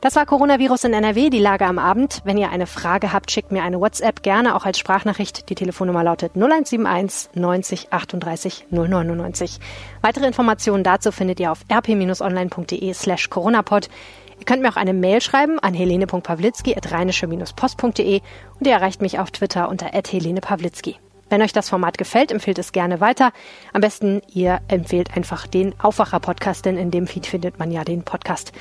Das 0.00 0.14
war 0.14 0.24
Coronavirus 0.24 0.84
in 0.84 0.92
NRW, 0.92 1.28
die 1.28 1.40
Lage 1.40 1.66
am 1.66 1.80
Abend. 1.80 2.20
Wenn 2.22 2.38
ihr 2.38 2.50
eine 2.50 2.68
Frage 2.68 3.12
habt, 3.12 3.32
schickt 3.32 3.50
mir 3.50 3.64
eine 3.64 3.80
WhatsApp 3.80 4.22
gerne 4.22 4.54
auch 4.54 4.64
als 4.64 4.78
Sprachnachricht. 4.78 5.50
Die 5.50 5.56
Telefonnummer 5.56 6.04
lautet 6.04 6.36
0171 6.36 7.30
90 7.34 7.92
38 7.92 8.66
099. 8.70 9.58
Weitere 10.00 10.28
Informationen 10.28 10.84
dazu 10.84 11.10
findet 11.10 11.40
ihr 11.40 11.50
auf 11.50 11.62
rp-online.de 11.68 12.94
slash 12.94 13.28
coronapod. 13.28 13.88
Ihr 14.38 14.44
könnt 14.44 14.62
mir 14.62 14.68
auch 14.68 14.76
eine 14.76 14.94
Mail 14.94 15.20
schreiben 15.20 15.58
an 15.58 15.74
helene.pawlitzki.rheinische-post.de 15.74 18.20
und 18.60 18.66
ihr 18.68 18.72
erreicht 18.72 19.02
mich 19.02 19.18
auf 19.18 19.32
Twitter 19.32 19.68
unter 19.68 19.86
@helenepawlitzki. 19.86 21.00
Wenn 21.28 21.42
euch 21.42 21.52
das 21.52 21.68
Format 21.68 21.98
gefällt, 21.98 22.32
empfehlt 22.32 22.58
es 22.58 22.72
gerne 22.72 23.00
weiter. 23.00 23.32
Am 23.72 23.80
besten 23.80 24.22
ihr 24.32 24.60
empfehlt 24.68 25.16
einfach 25.16 25.46
den 25.46 25.78
Aufwacher-Podcast, 25.80 26.64
denn 26.64 26.76
in 26.76 26.90
dem 26.90 27.06
Feed 27.06 27.26
findet 27.26 27.58
man 27.58 27.70
ja 27.70 27.84
den 27.84 28.02
Podcast. 28.02 28.52